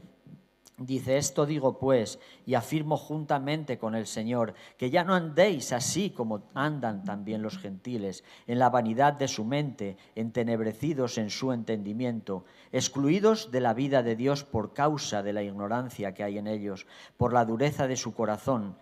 Dice, 0.80 1.18
esto 1.18 1.48
digo 1.48 1.80
pues, 1.80 2.20
y 2.46 2.54
afirmo 2.54 2.98
juntamente 2.98 3.80
con 3.80 3.96
el 3.96 4.06
Señor, 4.06 4.54
que 4.78 4.92
ya 4.92 5.04
no 5.04 5.16
andéis 5.16 5.74
así 5.74 6.12
como 6.12 6.44
andan 6.54 7.04
también 7.04 7.42
los 7.42 7.58
gentiles, 7.58 8.24
en 8.46 8.60
la 8.60 8.70
vanidad 8.70 9.14
de 9.14 9.28
su 9.28 9.44
mente, 9.44 9.98
entenebrecidos 10.14 11.18
en 11.18 11.32
su 11.32 11.52
entendimiento, 11.52 12.46
excluidos 12.72 13.50
de 13.50 13.60
la 13.60 13.74
vida 13.74 14.04
de 14.04 14.16
Dios 14.16 14.44
por 14.44 14.74
causa 14.74 15.24
de 15.24 15.34
la 15.34 15.42
ignorancia 15.42 16.14
que 16.14 16.24
hay 16.24 16.38
en 16.38 16.46
ellos, 16.46 16.86
por 17.18 17.34
la 17.34 17.44
dureza 17.44 17.88
de 17.88 17.96
su 17.96 18.14
corazón, 18.14 18.78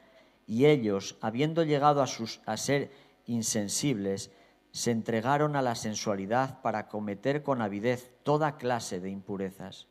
y 0.46 0.66
ellos, 0.66 1.18
habiendo 1.22 1.64
llegado 1.64 2.02
a, 2.02 2.08
sus, 2.08 2.42
a 2.46 2.58
ser 2.58 2.92
insensibles, 3.26 4.32
se 4.72 4.92
entregaron 4.92 5.56
a 5.56 5.62
la 5.62 5.76
sensualidad 5.76 6.62
para 6.62 6.90
cometer 6.90 7.42
con 7.42 7.62
avidez 7.62 8.12
toda 8.24 8.58
clase 8.58 9.00
de 9.00 9.12
impurezas. 9.12 9.88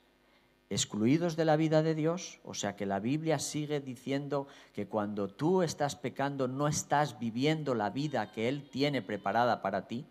Excluidos 0.70 1.36
de 1.36 1.44
la 1.44 1.56
vida 1.56 1.82
de 1.82 1.94
Dios, 1.94 2.40
o 2.44 2.54
sea 2.54 2.74
que 2.74 2.86
la 2.86 2.98
Biblia 2.98 3.38
sigue 3.38 3.80
diciendo 3.80 4.46
que 4.72 4.86
cuando 4.88 5.28
tú 5.28 5.62
estás 5.62 5.94
pecando 5.94 6.48
no 6.48 6.68
estás 6.68 7.18
viviendo 7.18 7.74
la 7.74 7.90
vida 7.90 8.32
que 8.32 8.48
Él 8.48 8.68
tiene 8.70 9.02
preparada 9.02 9.60
para 9.62 9.86
ti. 9.86 10.06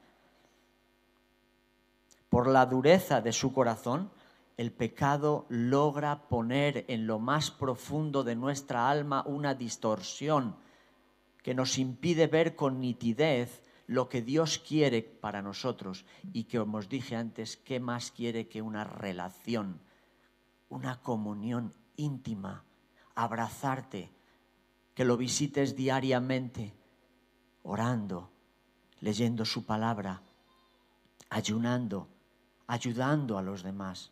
Por 2.30 2.48
la 2.48 2.66
dureza 2.66 3.22
de 3.22 3.34
su 3.34 3.52
corazón, 3.52 4.12
el 4.58 4.72
pecado 4.72 5.46
logra 5.50 6.28
poner 6.28 6.86
en 6.88 7.08
lo 7.08 7.20
más 7.20 7.50
profundo 7.50 8.24
de 8.24 8.36
nuestra 8.36 8.90
alma 8.90 9.24
una 9.26 9.56
distorsión 9.56 10.56
que 11.42 11.54
nos 11.54 11.78
impide 11.78 12.28
ver 12.28 12.56
con 12.56 12.80
nitidez 12.80 13.64
lo 13.88 14.08
que 14.08 14.22
Dios 14.22 14.60
quiere 14.60 15.02
para 15.02 15.42
nosotros 15.42 16.06
y 16.32 16.46
que, 16.46 16.58
como 16.60 16.78
os 16.78 16.88
dije 16.88 17.16
antes, 17.16 17.58
¿qué 17.58 17.80
más 17.80 18.12
quiere 18.12 18.48
que 18.48 18.62
una 18.62 18.84
relación, 18.84 19.80
una 20.70 21.02
comunión 21.02 21.74
íntima, 21.96 22.64
abrazarte, 23.16 24.12
que 24.94 25.06
lo 25.06 25.18
visites 25.18 25.76
diariamente, 25.76 26.74
orando, 27.64 28.30
leyendo 29.02 29.46
su 29.46 29.66
palabra, 29.66 30.22
ayunando, 31.30 32.08
ayudando 32.68 33.38
a 33.38 33.42
los 33.42 33.64
demás? 33.64 34.12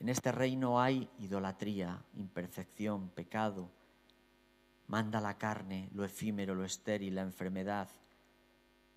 En 0.00 0.08
este 0.08 0.32
reino 0.32 0.80
hay 0.80 1.10
idolatría, 1.18 2.02
imperfección, 2.14 3.10
pecado. 3.10 3.68
Manda 4.86 5.20
la 5.20 5.36
carne, 5.36 5.90
lo 5.92 6.04
efímero, 6.04 6.54
lo 6.54 6.64
estéril, 6.64 7.16
la 7.16 7.22
enfermedad, 7.22 7.88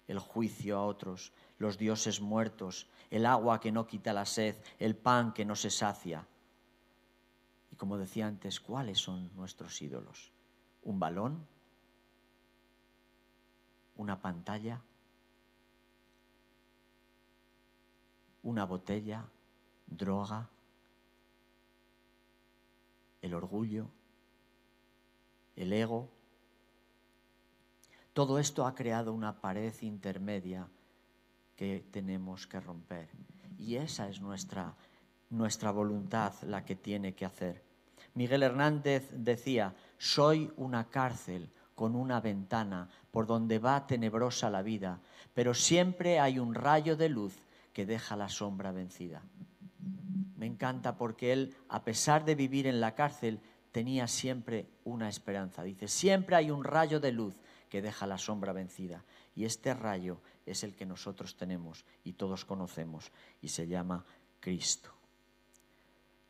el 0.08 0.20
juicio 0.20 0.78
a 0.78 0.86
otros, 0.86 1.34
los 1.58 1.78
dioses 1.78 2.22
muertos, 2.22 2.88
el 3.10 3.26
agua 3.26 3.60
que 3.60 3.72
no 3.72 3.88
quita 3.88 4.14
la 4.14 4.26
sed, 4.26 4.56
el 4.80 4.96
pan 4.96 5.34
que 5.34 5.46
no 5.46 5.56
se 5.56 5.70
sacia. 5.70 6.28
Y 7.72 7.76
como 7.76 7.98
decía 7.98 8.28
antes, 8.28 8.60
¿cuáles 8.60 9.00
son 9.00 9.34
nuestros 9.36 9.82
ídolos? 9.82 10.32
¿Un 10.84 11.00
balón? 11.00 11.46
¿Una 13.96 14.22
pantalla? 14.22 14.82
¿Una 18.42 18.66
botella? 18.66 19.26
¿Droga? 19.88 20.50
el 23.24 23.34
orgullo, 23.34 23.88
el 25.56 25.74
ego. 25.74 26.10
Todo 28.12 28.38
esto 28.38 28.68
ha 28.68 28.76
creado 28.76 29.14
una 29.14 29.40
pared 29.42 29.74
intermedia 29.82 30.68
tenemos 31.92 32.48
que 32.48 32.60
romper. 32.60 33.10
Y 33.58 33.76
esa 33.76 34.10
es 34.10 34.22
nuestra, 34.22 34.76
nuestra 35.30 35.72
voluntad 35.72 36.34
la 36.44 36.66
que 36.66 36.76
tiene 36.76 37.14
que 37.14 37.26
hacer. 37.26 37.64
Miguel 38.16 38.44
Hernández 38.44 39.10
decía, 39.12 39.74
soy 39.98 40.52
una 40.58 40.90
cárcel 40.90 41.50
con 41.76 41.96
una 41.96 42.20
ventana 42.20 42.90
por 43.12 43.26
donde 43.26 43.60
va 43.60 43.88
tenebrosa 43.88 44.50
la 44.50 44.62
vida, 44.62 45.00
pero 45.34 45.54
siempre 45.54 46.20
hay 46.20 46.38
un 46.38 46.54
rayo 46.54 46.96
de 46.96 47.10
luz 47.10 47.36
que 47.72 47.86
deja 47.86 48.16
la 48.16 48.30
sombra 48.30 48.72
vencida 48.72 49.24
me 50.44 50.48
encanta 50.48 50.98
porque 50.98 51.32
él, 51.32 51.56
a 51.70 51.86
pesar 51.86 52.26
de 52.26 52.36
vivir 52.36 52.68
en 52.68 52.82
la 52.82 52.96
cárcel, 52.96 53.40
tenía 53.72 54.10
siempre 54.10 54.68
una 54.84 55.08
esperanza. 55.08 55.64
Dice, 55.64 55.88
siempre 55.88 56.36
hay 56.36 56.52
un 56.52 56.66
rayo 56.66 57.00
de 57.00 57.14
luz 57.14 57.34
que 57.70 57.82
deja 57.82 58.06
la 58.08 58.18
sombra 58.18 58.52
vencida. 58.52 59.06
Y 59.38 59.46
este 59.46 59.74
rayo 59.74 60.20
es 60.46 60.64
el 60.64 60.76
que 60.76 60.86
nosotros 60.86 61.36
tenemos 61.36 61.86
y 62.04 62.14
todos 62.14 62.46
conocemos 62.46 63.12
y 63.42 63.50
se 63.50 63.68
llama 63.68 64.06
Cristo. 64.40 64.92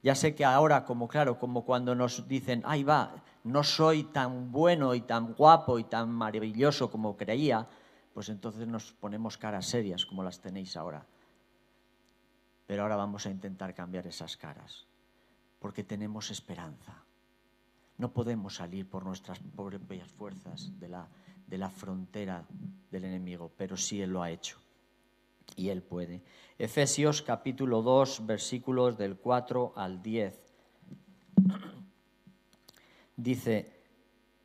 Ya 0.03 0.15
sé 0.15 0.35
que 0.35 0.43
ahora, 0.43 0.83
como 0.83 1.07
claro, 1.07 1.39
como 1.39 1.63
cuando 1.63 1.95
nos 1.95 2.27
dicen, 2.27 2.61
ahí 2.65 2.83
va, 2.83 3.23
no 3.45 3.63
soy 3.63 4.03
tan 4.03 4.51
bueno 4.51 4.93
y 4.95 5.01
tan 5.01 5.33
guapo 5.33 5.79
y 5.79 5.85
tan 5.85 6.11
maravilloso 6.11 6.91
como 6.91 7.15
creía, 7.15 7.67
pues 8.13 8.27
entonces 8.29 8.67
nos 8.67 8.91
ponemos 8.91 9.37
caras 9.37 9.65
serias 9.65 10.05
como 10.05 10.23
las 10.23 10.41
tenéis 10.41 10.75
ahora. 10.75 11.05
Pero 12.67 12.83
ahora 12.83 12.97
vamos 12.97 13.25
a 13.25 13.31
intentar 13.31 13.73
cambiar 13.73 14.05
esas 14.05 14.35
caras, 14.35 14.87
porque 15.59 15.85
tenemos 15.85 16.31
esperanza. 16.31 17.03
No 17.97 18.11
podemos 18.11 18.55
salir 18.55 18.89
por 18.89 19.05
nuestras 19.05 19.39
propias 19.39 20.11
fuerzas 20.11 20.77
de 20.79 20.89
la, 20.89 21.07
de 21.47 21.57
la 21.57 21.69
frontera 21.69 22.45
del 22.91 23.05
enemigo, 23.05 23.51
pero 23.57 23.77
sí 23.77 24.01
Él 24.01 24.11
lo 24.11 24.23
ha 24.23 24.31
hecho. 24.31 24.57
Y 25.55 25.69
Él 25.69 25.81
puede. 25.81 26.21
Efesios 26.57 27.21
capítulo 27.21 27.81
2, 27.81 28.25
versículos 28.25 28.97
del 28.97 29.17
4 29.17 29.73
al 29.75 30.01
10. 30.01 30.39
Dice, 33.15 33.71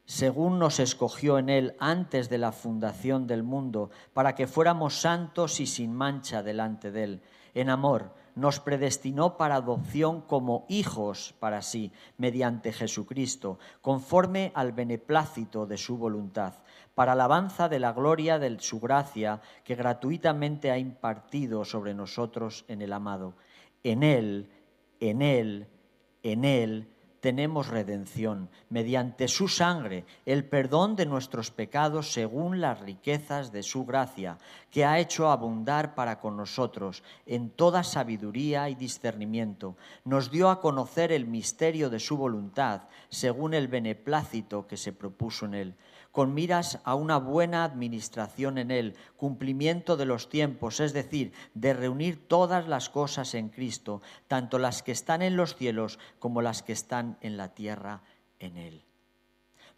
según 0.04 0.58
nos 0.58 0.80
escogió 0.80 1.38
en 1.38 1.48
Él 1.48 1.76
antes 1.78 2.28
de 2.28 2.38
la 2.38 2.52
fundación 2.52 3.26
del 3.26 3.42
mundo, 3.42 3.90
para 4.12 4.34
que 4.34 4.46
fuéramos 4.46 5.00
santos 5.00 5.60
y 5.60 5.66
sin 5.66 5.94
mancha 5.94 6.42
delante 6.42 6.90
de 6.90 7.04
Él 7.04 7.22
en 7.54 7.70
amor, 7.70 8.14
nos 8.38 8.60
predestinó 8.60 9.36
para 9.36 9.56
adopción 9.56 10.20
como 10.20 10.64
hijos 10.68 11.34
para 11.40 11.60
sí, 11.60 11.92
mediante 12.16 12.72
Jesucristo, 12.72 13.58
conforme 13.82 14.52
al 14.54 14.72
beneplácito 14.72 15.66
de 15.66 15.76
su 15.76 15.98
voluntad, 15.98 16.54
para 16.94 17.12
alabanza 17.12 17.68
de 17.68 17.80
la 17.80 17.92
gloria 17.92 18.38
de 18.38 18.58
su 18.60 18.80
gracia 18.80 19.40
que 19.64 19.74
gratuitamente 19.74 20.70
ha 20.70 20.78
impartido 20.78 21.64
sobre 21.64 21.94
nosotros 21.94 22.64
en 22.68 22.82
el 22.82 22.92
amado. 22.92 23.34
En 23.82 24.02
Él, 24.02 24.48
en 25.00 25.22
Él, 25.22 25.66
en 26.22 26.44
Él 26.44 26.88
tenemos 27.20 27.68
redención 27.68 28.48
mediante 28.70 29.28
su 29.28 29.48
sangre, 29.48 30.04
el 30.26 30.44
perdón 30.44 30.96
de 30.96 31.06
nuestros 31.06 31.50
pecados 31.50 32.12
según 32.12 32.60
las 32.60 32.80
riquezas 32.80 33.52
de 33.52 33.62
su 33.62 33.84
gracia, 33.84 34.38
que 34.70 34.84
ha 34.84 34.98
hecho 34.98 35.30
abundar 35.30 35.94
para 35.94 36.20
con 36.20 36.36
nosotros 36.36 37.02
en 37.26 37.50
toda 37.50 37.82
sabiduría 37.82 38.68
y 38.68 38.74
discernimiento. 38.74 39.76
Nos 40.04 40.30
dio 40.30 40.50
a 40.50 40.60
conocer 40.60 41.12
el 41.12 41.26
misterio 41.26 41.90
de 41.90 42.00
su 42.00 42.16
voluntad 42.16 42.82
según 43.08 43.54
el 43.54 43.68
beneplácito 43.68 44.66
que 44.66 44.76
se 44.76 44.92
propuso 44.92 45.46
en 45.46 45.54
él 45.54 45.74
con 46.18 46.34
miras 46.34 46.80
a 46.82 46.96
una 46.96 47.18
buena 47.18 47.62
administración 47.62 48.58
en 48.58 48.72
Él, 48.72 48.96
cumplimiento 49.16 49.96
de 49.96 50.04
los 50.04 50.28
tiempos, 50.28 50.80
es 50.80 50.92
decir, 50.92 51.32
de 51.54 51.72
reunir 51.74 52.26
todas 52.26 52.66
las 52.66 52.88
cosas 52.88 53.34
en 53.34 53.50
Cristo, 53.50 54.02
tanto 54.26 54.58
las 54.58 54.82
que 54.82 54.90
están 54.90 55.22
en 55.22 55.36
los 55.36 55.54
cielos 55.54 56.00
como 56.18 56.42
las 56.42 56.64
que 56.64 56.72
están 56.72 57.18
en 57.20 57.36
la 57.36 57.54
tierra 57.54 58.02
en 58.40 58.56
Él. 58.56 58.84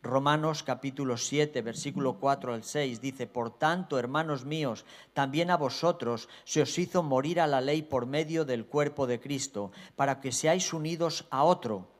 Romanos 0.00 0.62
capítulo 0.62 1.18
7, 1.18 1.61
versículo 1.61 2.14
4 2.18 2.55
al 2.55 2.64
6 2.64 3.03
dice, 3.03 3.26
Por 3.26 3.59
tanto, 3.59 3.98
hermanos 3.98 4.46
míos, 4.46 4.87
también 5.12 5.50
a 5.50 5.59
vosotros 5.59 6.31
se 6.44 6.62
os 6.62 6.79
hizo 6.79 7.03
morir 7.03 7.38
a 7.38 7.46
la 7.46 7.61
ley 7.61 7.83
por 7.83 8.07
medio 8.07 8.46
del 8.46 8.64
cuerpo 8.64 9.07
de 9.07 9.20
Cristo, 9.20 9.72
para 9.94 10.22
que 10.22 10.33
seáis 10.33 10.72
unidos 10.72 11.26
a 11.29 11.44
otro, 11.44 11.99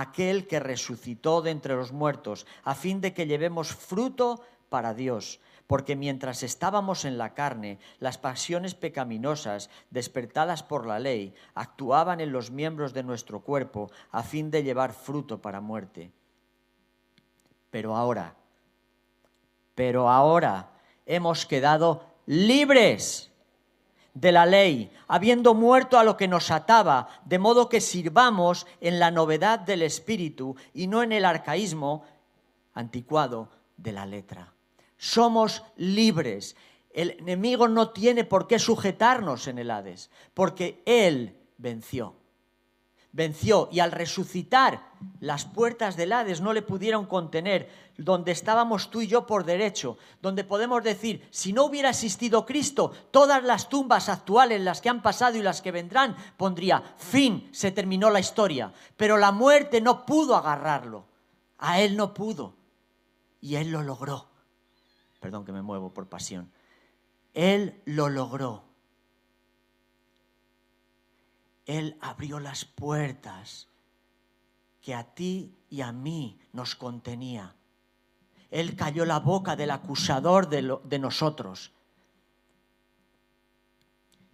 aquel 0.00 0.46
que 0.46 0.60
resucitó 0.60 1.42
de 1.42 1.50
entre 1.50 1.74
los 1.74 1.92
muertos, 1.92 2.46
a 2.64 2.74
fin 2.74 3.00
de 3.00 3.12
que 3.12 3.26
llevemos 3.26 3.74
fruto 3.74 4.40
para 4.68 4.94
Dios 4.94 5.40
porque 5.72 5.96
mientras 5.96 6.42
estábamos 6.42 7.06
en 7.06 7.16
la 7.16 7.32
carne, 7.32 7.78
las 7.98 8.18
pasiones 8.18 8.74
pecaminosas, 8.74 9.70
despertadas 9.88 10.62
por 10.62 10.86
la 10.86 10.98
ley, 10.98 11.34
actuaban 11.54 12.20
en 12.20 12.30
los 12.30 12.50
miembros 12.50 12.92
de 12.92 13.02
nuestro 13.02 13.40
cuerpo 13.40 13.90
a 14.10 14.22
fin 14.22 14.50
de 14.50 14.64
llevar 14.64 14.92
fruto 14.92 15.40
para 15.40 15.62
muerte. 15.62 16.12
Pero 17.70 17.96
ahora, 17.96 18.36
pero 19.74 20.10
ahora 20.10 20.72
hemos 21.06 21.46
quedado 21.46 22.04
libres 22.26 23.31
de 24.14 24.32
la 24.32 24.46
ley, 24.46 24.90
habiendo 25.08 25.54
muerto 25.54 25.98
a 25.98 26.04
lo 26.04 26.16
que 26.16 26.28
nos 26.28 26.50
ataba, 26.50 27.08
de 27.24 27.38
modo 27.38 27.68
que 27.68 27.80
sirvamos 27.80 28.66
en 28.80 28.98
la 28.98 29.10
novedad 29.10 29.58
del 29.58 29.82
espíritu 29.82 30.56
y 30.74 30.86
no 30.86 31.02
en 31.02 31.12
el 31.12 31.24
arcaísmo 31.24 32.04
anticuado 32.74 33.48
de 33.76 33.92
la 33.92 34.06
letra 34.06 34.52
somos 35.02 35.64
libres. 35.76 36.54
El 36.92 37.10
enemigo 37.18 37.66
no 37.66 37.90
tiene 37.90 38.22
por 38.22 38.46
qué 38.46 38.60
sujetarnos 38.60 39.48
en 39.48 39.58
el 39.58 39.72
Hades, 39.72 40.10
porque 40.32 40.80
Él 40.86 41.36
venció. 41.58 42.14
Venció 43.12 43.68
y 43.70 43.80
al 43.80 43.92
resucitar 43.92 44.90
las 45.20 45.44
puertas 45.44 45.96
del 45.96 46.12
Hades 46.12 46.40
no 46.40 46.54
le 46.54 46.62
pudieron 46.62 47.04
contener, 47.04 47.70
donde 47.98 48.32
estábamos 48.32 48.90
tú 48.90 49.02
y 49.02 49.06
yo 49.06 49.26
por 49.26 49.44
derecho, 49.44 49.98
donde 50.22 50.44
podemos 50.44 50.82
decir, 50.82 51.28
si 51.30 51.52
no 51.52 51.64
hubiera 51.64 51.90
existido 51.90 52.46
Cristo, 52.46 52.92
todas 53.10 53.44
las 53.44 53.68
tumbas 53.68 54.08
actuales, 54.08 54.62
las 54.62 54.80
que 54.80 54.88
han 54.88 55.02
pasado 55.02 55.36
y 55.36 55.42
las 55.42 55.60
que 55.60 55.72
vendrán, 55.72 56.16
pondría 56.38 56.82
fin, 56.96 57.50
se 57.52 57.70
terminó 57.70 58.08
la 58.08 58.20
historia. 58.20 58.72
Pero 58.96 59.18
la 59.18 59.30
muerte 59.30 59.82
no 59.82 60.06
pudo 60.06 60.34
agarrarlo, 60.34 61.04
a 61.58 61.80
Él 61.80 61.96
no 61.96 62.14
pudo, 62.14 62.54
y 63.42 63.56
Él 63.56 63.70
lo 63.70 63.82
logró. 63.82 64.28
Perdón 65.20 65.44
que 65.44 65.52
me 65.52 65.62
muevo 65.62 65.92
por 65.92 66.08
pasión. 66.08 66.50
Él 67.34 67.80
lo 67.84 68.08
logró. 68.08 68.71
Él 71.66 71.96
abrió 72.00 72.40
las 72.40 72.64
puertas 72.64 73.68
que 74.80 74.94
a 74.94 75.04
ti 75.04 75.54
y 75.70 75.80
a 75.80 75.92
mí 75.92 76.38
nos 76.52 76.74
contenía. 76.74 77.54
Él 78.50 78.76
cayó 78.76 79.06
la 79.06 79.20
boca 79.20 79.56
del 79.56 79.70
acusador 79.70 80.48
de, 80.48 80.98
nosotros. 80.98 81.72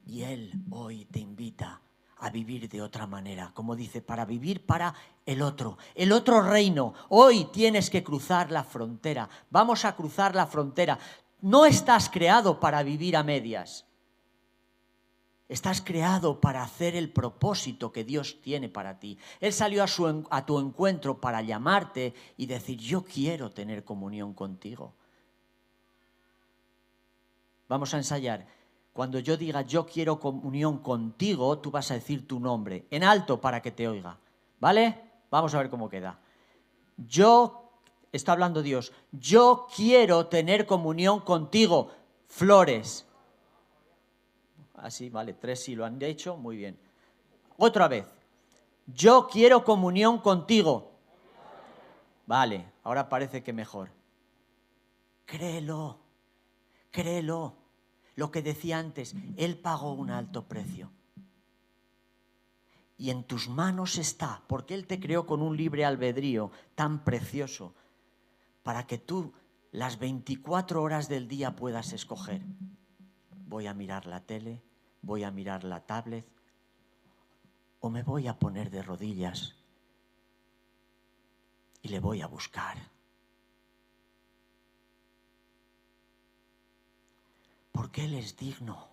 Y 0.06 0.22
Él 0.22 0.52
hoy 0.70 1.04
te 1.04 1.20
invita 1.20 1.80
a 2.16 2.30
vivir 2.30 2.68
de 2.68 2.82
otra 2.82 3.06
manera, 3.06 3.52
como 3.54 3.76
dice, 3.76 4.00
para 4.00 4.24
vivir 4.24 4.66
para 4.66 4.92
el 5.24 5.42
otro, 5.42 5.78
el 5.94 6.10
otro 6.10 6.42
reino. 6.42 6.94
Hoy 7.10 7.44
tienes 7.52 7.90
que 7.90 8.02
cruzar 8.02 8.50
la 8.50 8.64
frontera, 8.64 9.28
vamos 9.50 9.84
a 9.84 9.94
cruzar 9.94 10.34
la 10.34 10.46
frontera. 10.46 10.98
No 11.40 11.64
estás 11.66 12.08
creado 12.08 12.58
para 12.58 12.82
vivir 12.82 13.16
a 13.16 13.22
medias. 13.22 13.88
Estás 15.48 15.80
creado 15.80 16.40
para 16.40 16.62
hacer 16.62 16.94
el 16.94 17.11
propósito 17.11 17.90
que 17.90 18.04
Dios 18.04 18.42
tiene 18.42 18.68
para 18.68 18.98
ti. 18.98 19.18
Él 19.40 19.52
salió 19.54 19.82
a, 19.82 19.87
su, 19.87 20.24
tu 20.46 20.58
encuentro 20.58 21.20
para 21.20 21.40
llamarte 21.40 22.12
y 22.37 22.44
decir, 22.44 22.78
yo 22.78 23.02
quiero 23.02 23.50
tener 23.50 23.82
comunión 23.82 24.34
contigo. 24.34 24.92
Vamos 27.66 27.94
a 27.94 27.96
ensayar. 27.96 28.46
Cuando 28.92 29.20
yo 29.20 29.37
diga 29.37 29.62
yo 29.62 29.87
quiero 29.87 30.20
comunión 30.20 30.78
contigo, 30.78 31.58
tú 31.58 31.70
vas 31.70 31.90
a 31.90 31.94
decir 31.94 32.26
tu 32.26 32.40
nombre 32.40 32.87
en 32.90 33.04
alto 33.04 33.40
para 33.40 33.62
que 33.62 33.70
te 33.70 33.88
oiga. 33.88 34.18
¿Vale? 34.61 35.00
Vamos 35.30 35.54
a 35.54 35.58
ver 35.58 35.70
cómo 35.70 35.88
queda. 35.88 36.18
Yo, 36.96 37.70
está 38.12 38.32
hablando 38.32 38.62
Dios, 38.62 38.92
yo 39.12 39.66
quiero 39.74 40.26
tener 40.26 40.66
comunión 40.66 41.20
contigo. 41.20 41.90
Flores. 42.26 43.07
Así, 44.82 45.10
vale, 45.10 45.34
tres 45.34 45.62
sí 45.64 45.74
lo 45.74 45.84
han 45.84 46.00
hecho, 46.02 46.36
muy 46.36 46.56
bien. 46.56 46.78
Otra 47.56 47.88
vez. 47.88 48.06
Yo 48.86 49.28
quiero 49.30 49.64
comunión 49.64 50.18
contigo. 50.18 50.92
Vale, 52.26 52.72
ahora 52.84 53.08
parece 53.08 53.42
que 53.42 53.52
mejor. 53.52 53.90
Créelo, 55.26 55.98
créelo 56.90 57.54
lo 58.16 58.30
que 58.30 58.42
decía 58.42 58.78
antes, 58.78 59.14
Él 59.36 59.58
pagó 59.58 59.92
un 59.92 60.10
alto 60.10 60.48
precio. 60.48 60.90
Y 62.96 63.10
en 63.10 63.22
tus 63.22 63.48
manos 63.48 63.96
está, 63.96 64.42
porque 64.48 64.74
Él 64.74 64.86
te 64.86 64.98
creó 64.98 65.24
con 65.24 65.40
un 65.40 65.56
libre 65.56 65.84
albedrío 65.84 66.50
tan 66.74 67.04
precioso, 67.04 67.74
para 68.62 68.86
que 68.86 68.98
tú 68.98 69.32
las 69.70 69.98
24 69.98 70.82
horas 70.82 71.08
del 71.08 71.28
día 71.28 71.54
puedas 71.54 71.92
escoger. 71.92 72.42
Voy 73.46 73.66
a 73.66 73.74
mirar 73.74 74.06
la 74.06 74.20
tele, 74.20 74.62
voy 75.02 75.24
a 75.24 75.30
mirar 75.30 75.64
la 75.64 75.80
tablet, 75.84 76.26
o 77.80 77.90
me 77.90 78.02
voy 78.02 78.26
a 78.26 78.38
poner 78.38 78.70
de 78.70 78.82
rodillas 78.82 79.54
y 81.82 81.88
le 81.88 82.00
voy 82.00 82.22
a 82.22 82.26
buscar. 82.26 82.76
porque 87.78 88.04
Él 88.04 88.14
es 88.14 88.37
digno. 88.37 88.88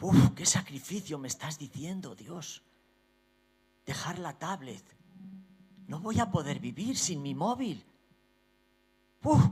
Uf, 0.00 0.34
qué 0.34 0.44
sacrificio 0.44 1.16
me 1.16 1.28
estás 1.28 1.60
diciendo, 1.60 2.16
Dios. 2.16 2.64
Dejar 3.86 4.18
la 4.18 4.36
tablet. 4.36 4.82
No 5.86 6.00
voy 6.00 6.18
a 6.18 6.32
poder 6.32 6.58
vivir 6.58 6.98
sin 6.98 7.22
mi 7.22 7.36
móvil. 7.36 7.84
Uf, 9.22 9.44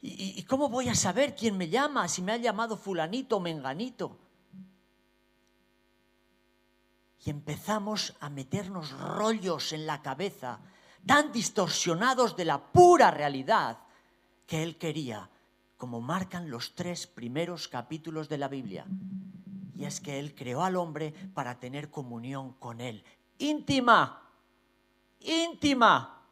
¿y, 0.00 0.38
¿Y 0.38 0.42
cómo 0.44 0.68
voy 0.68 0.88
a 0.88 0.94
saber 0.94 1.34
quién 1.34 1.56
me 1.56 1.68
llama 1.68 2.08
si 2.08 2.22
me 2.22 2.32
ha 2.32 2.36
llamado 2.36 2.76
fulanito 2.76 3.36
o 3.36 3.40
menganito? 3.40 4.18
Y 7.24 7.30
empezamos 7.30 8.16
a 8.20 8.30
meternos 8.30 8.92
rollos 8.92 9.72
en 9.72 9.86
la 9.86 10.02
cabeza 10.02 10.60
tan 11.06 11.32
distorsionados 11.32 12.36
de 12.36 12.44
la 12.44 12.58
pura 12.72 13.10
realidad 13.10 13.78
que 14.46 14.62
él 14.62 14.78
quería, 14.78 15.30
como 15.76 16.00
marcan 16.00 16.50
los 16.50 16.74
tres 16.74 17.06
primeros 17.06 17.68
capítulos 17.68 18.28
de 18.28 18.38
la 18.38 18.48
Biblia. 18.48 18.86
Y 19.76 19.84
es 19.84 20.00
que 20.00 20.18
él 20.18 20.34
creó 20.34 20.64
al 20.64 20.76
hombre 20.76 21.12
para 21.34 21.60
tener 21.60 21.90
comunión 21.90 22.54
con 22.54 22.80
él. 22.80 23.04
Íntima, 23.38 24.30
íntima. 25.20 26.24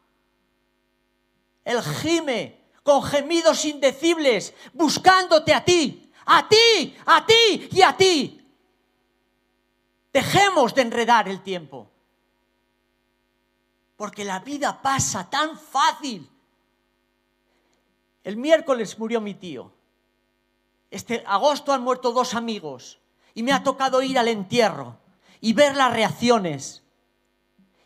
Él 1.63 1.81
gime 1.81 2.66
con 2.87 3.03
gemidos 3.03 3.65
indecibles, 3.65 4.53
buscándote 4.71 5.53
a 5.53 5.65
ti, 5.65 6.09
a 6.25 6.47
ti, 6.47 6.95
a 7.05 7.25
ti 7.25 7.67
y 7.69 7.81
a 7.81 7.97
ti. 7.97 8.41
Dejemos 10.13 10.73
de 10.73 10.83
enredar 10.83 11.27
el 11.27 11.43
tiempo. 11.43 11.91
Porque 13.97 14.23
la 14.23 14.39
vida 14.39 14.81
pasa 14.81 15.29
tan 15.29 15.59
fácil. 15.59 16.29
El 18.23 18.37
miércoles 18.37 18.97
murió 18.97 19.19
mi 19.19 19.33
tío. 19.33 19.69
Este 20.89 21.25
agosto 21.27 21.73
han 21.73 21.81
muerto 21.81 22.13
dos 22.13 22.35
amigos 22.35 22.99
y 23.33 23.43
me 23.43 23.51
ha 23.51 23.63
tocado 23.63 24.01
ir 24.01 24.17
al 24.17 24.29
entierro 24.29 24.97
y 25.41 25.51
ver 25.51 25.75
las 25.75 25.91
reacciones. 25.91 26.83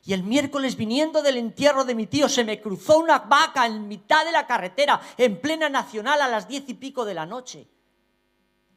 Y 0.04 0.14
el 0.14 0.24
miércoles 0.24 0.76
viniendo 0.76 1.22
del 1.22 1.38
entierro 1.38 1.86
de 1.86 1.94
mi 1.94 2.08
tío 2.08 2.28
se 2.28 2.44
me 2.44 2.60
cruzó 2.60 2.98
una 2.98 3.20
vaca 3.20 3.66
en 3.66 3.88
mitad 3.88 4.26
de 4.26 4.32
la 4.32 4.48
carretera, 4.48 5.00
en 5.18 5.40
plena 5.40 5.70
nacional 5.70 6.22
a 6.22 6.28
las 6.28 6.48
diez 6.48 6.68
y 6.68 6.74
pico 6.74 7.06
de 7.06 7.14
la 7.14 7.26
noche. 7.26 7.68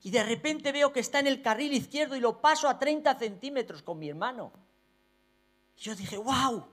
Y 0.03 0.11
de 0.11 0.23
repente 0.23 0.71
veo 0.71 0.93
que 0.93 1.01
está 1.01 1.21
en 1.21 1.27
el 1.27 1.41
carril 1.41 1.73
izquierdo 1.73 2.15
y 2.15 2.21
lo 2.21 2.43
paso 2.43 2.69
a 2.69 2.79
30 2.79 3.19
centímetros 3.19 3.83
con 3.83 3.99
mi 3.99 4.11
hermano. 4.11 4.53
Yo 5.79 5.97
dije, 5.97 6.19
wow, 6.19 6.67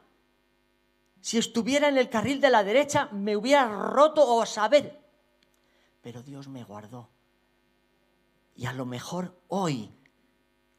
si 1.21 1.37
estuviera 1.37 1.87
en 1.87 1.97
el 1.97 2.09
carril 2.09 2.41
de 2.41 2.49
la 2.49 2.63
derecha, 2.63 3.07
me 3.13 3.37
hubiera 3.37 3.65
roto 3.65 4.35
o 4.35 4.45
saber. 4.45 4.99
Pero 6.01 6.23
Dios 6.23 6.49
me 6.49 6.65
guardó. 6.65 7.09
Y 8.55 8.65
a 8.65 8.73
lo 8.73 8.85
mejor 8.85 9.39
hoy 9.47 9.91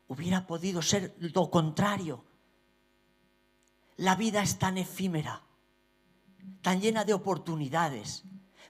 hubiera 0.09 0.47
podido 0.47 0.82
ser 0.82 1.14
lo 1.18 1.51
contrario. 1.51 2.24
La 4.03 4.16
vida 4.16 4.42
es 4.42 4.59
tan 4.59 4.78
efímera, 4.78 5.42
tan 6.61 6.80
llena 6.80 7.05
de 7.05 7.14
oportunidades, 7.14 8.24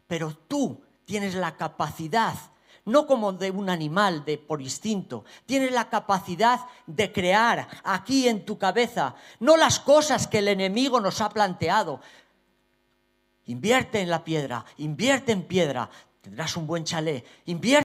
pero 0.07 0.37
tú 0.37 0.83
tienes 1.07 1.35
la 1.35 1.57
capacidad 1.57 2.35
no 2.85 3.07
como 3.07 3.33
de 3.33 3.51
un 3.51 3.71
animal, 3.71 4.27
de 4.27 4.37
por 4.37 4.61
instinto. 4.61 5.25
Tienes 5.47 5.73
la 5.73 5.89
capacidad 5.89 6.61
de 6.87 7.13
crear 7.13 7.67
aquí 7.83 8.29
en 8.29 8.45
tu 8.45 8.59
cabeza, 8.59 9.15
no 9.41 9.57
las 9.57 9.81
cosas 9.81 10.27
que 10.27 10.41
el 10.41 10.49
enemigo 10.49 11.01
nos 11.01 11.23
ha 11.23 11.31
planteado. 11.31 12.01
Invierte 13.47 14.01
en 14.01 14.11
la 14.11 14.25
piedra, 14.25 14.67
invierte 14.77 15.33
en 15.33 15.45
piedra, 15.45 15.89
tendrás 16.21 16.59
un 16.59 16.67
buen 16.67 16.85
chalet, 16.85 17.25
invierte 17.47 17.81